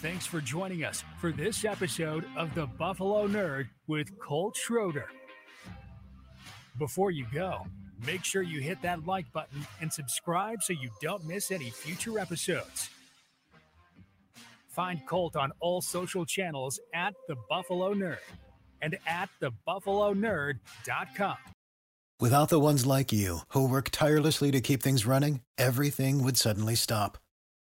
Thanks 0.00 0.24
for 0.24 0.40
joining 0.40 0.82
us 0.82 1.04
for 1.20 1.30
this 1.30 1.66
episode 1.66 2.24
of 2.34 2.54
The 2.54 2.64
Buffalo 2.64 3.28
Nerd 3.28 3.68
with 3.86 4.18
Colt 4.18 4.56
Schroeder. 4.56 5.04
Before 6.78 7.10
you 7.10 7.26
go, 7.34 7.66
make 8.06 8.24
sure 8.24 8.40
you 8.40 8.62
hit 8.62 8.80
that 8.80 9.04
like 9.04 9.30
button 9.34 9.66
and 9.82 9.92
subscribe 9.92 10.62
so 10.62 10.72
you 10.72 10.88
don't 11.02 11.26
miss 11.26 11.50
any 11.50 11.68
future 11.68 12.18
episodes. 12.18 12.88
Find 14.68 15.04
Colt 15.06 15.36
on 15.36 15.52
all 15.60 15.82
social 15.82 16.24
channels 16.24 16.80
at 16.94 17.12
The 17.28 17.36
Buffalo 17.50 17.92
Nerd 17.92 18.16
and 18.80 18.96
at 19.06 19.28
TheBuffaloNerd.com. 19.42 21.36
Without 22.18 22.48
the 22.48 22.58
ones 22.58 22.86
like 22.86 23.12
you, 23.12 23.40
who 23.48 23.68
work 23.68 23.90
tirelessly 23.90 24.50
to 24.50 24.62
keep 24.62 24.82
things 24.82 25.04
running, 25.04 25.42
everything 25.58 26.24
would 26.24 26.38
suddenly 26.38 26.74
stop. 26.74 27.18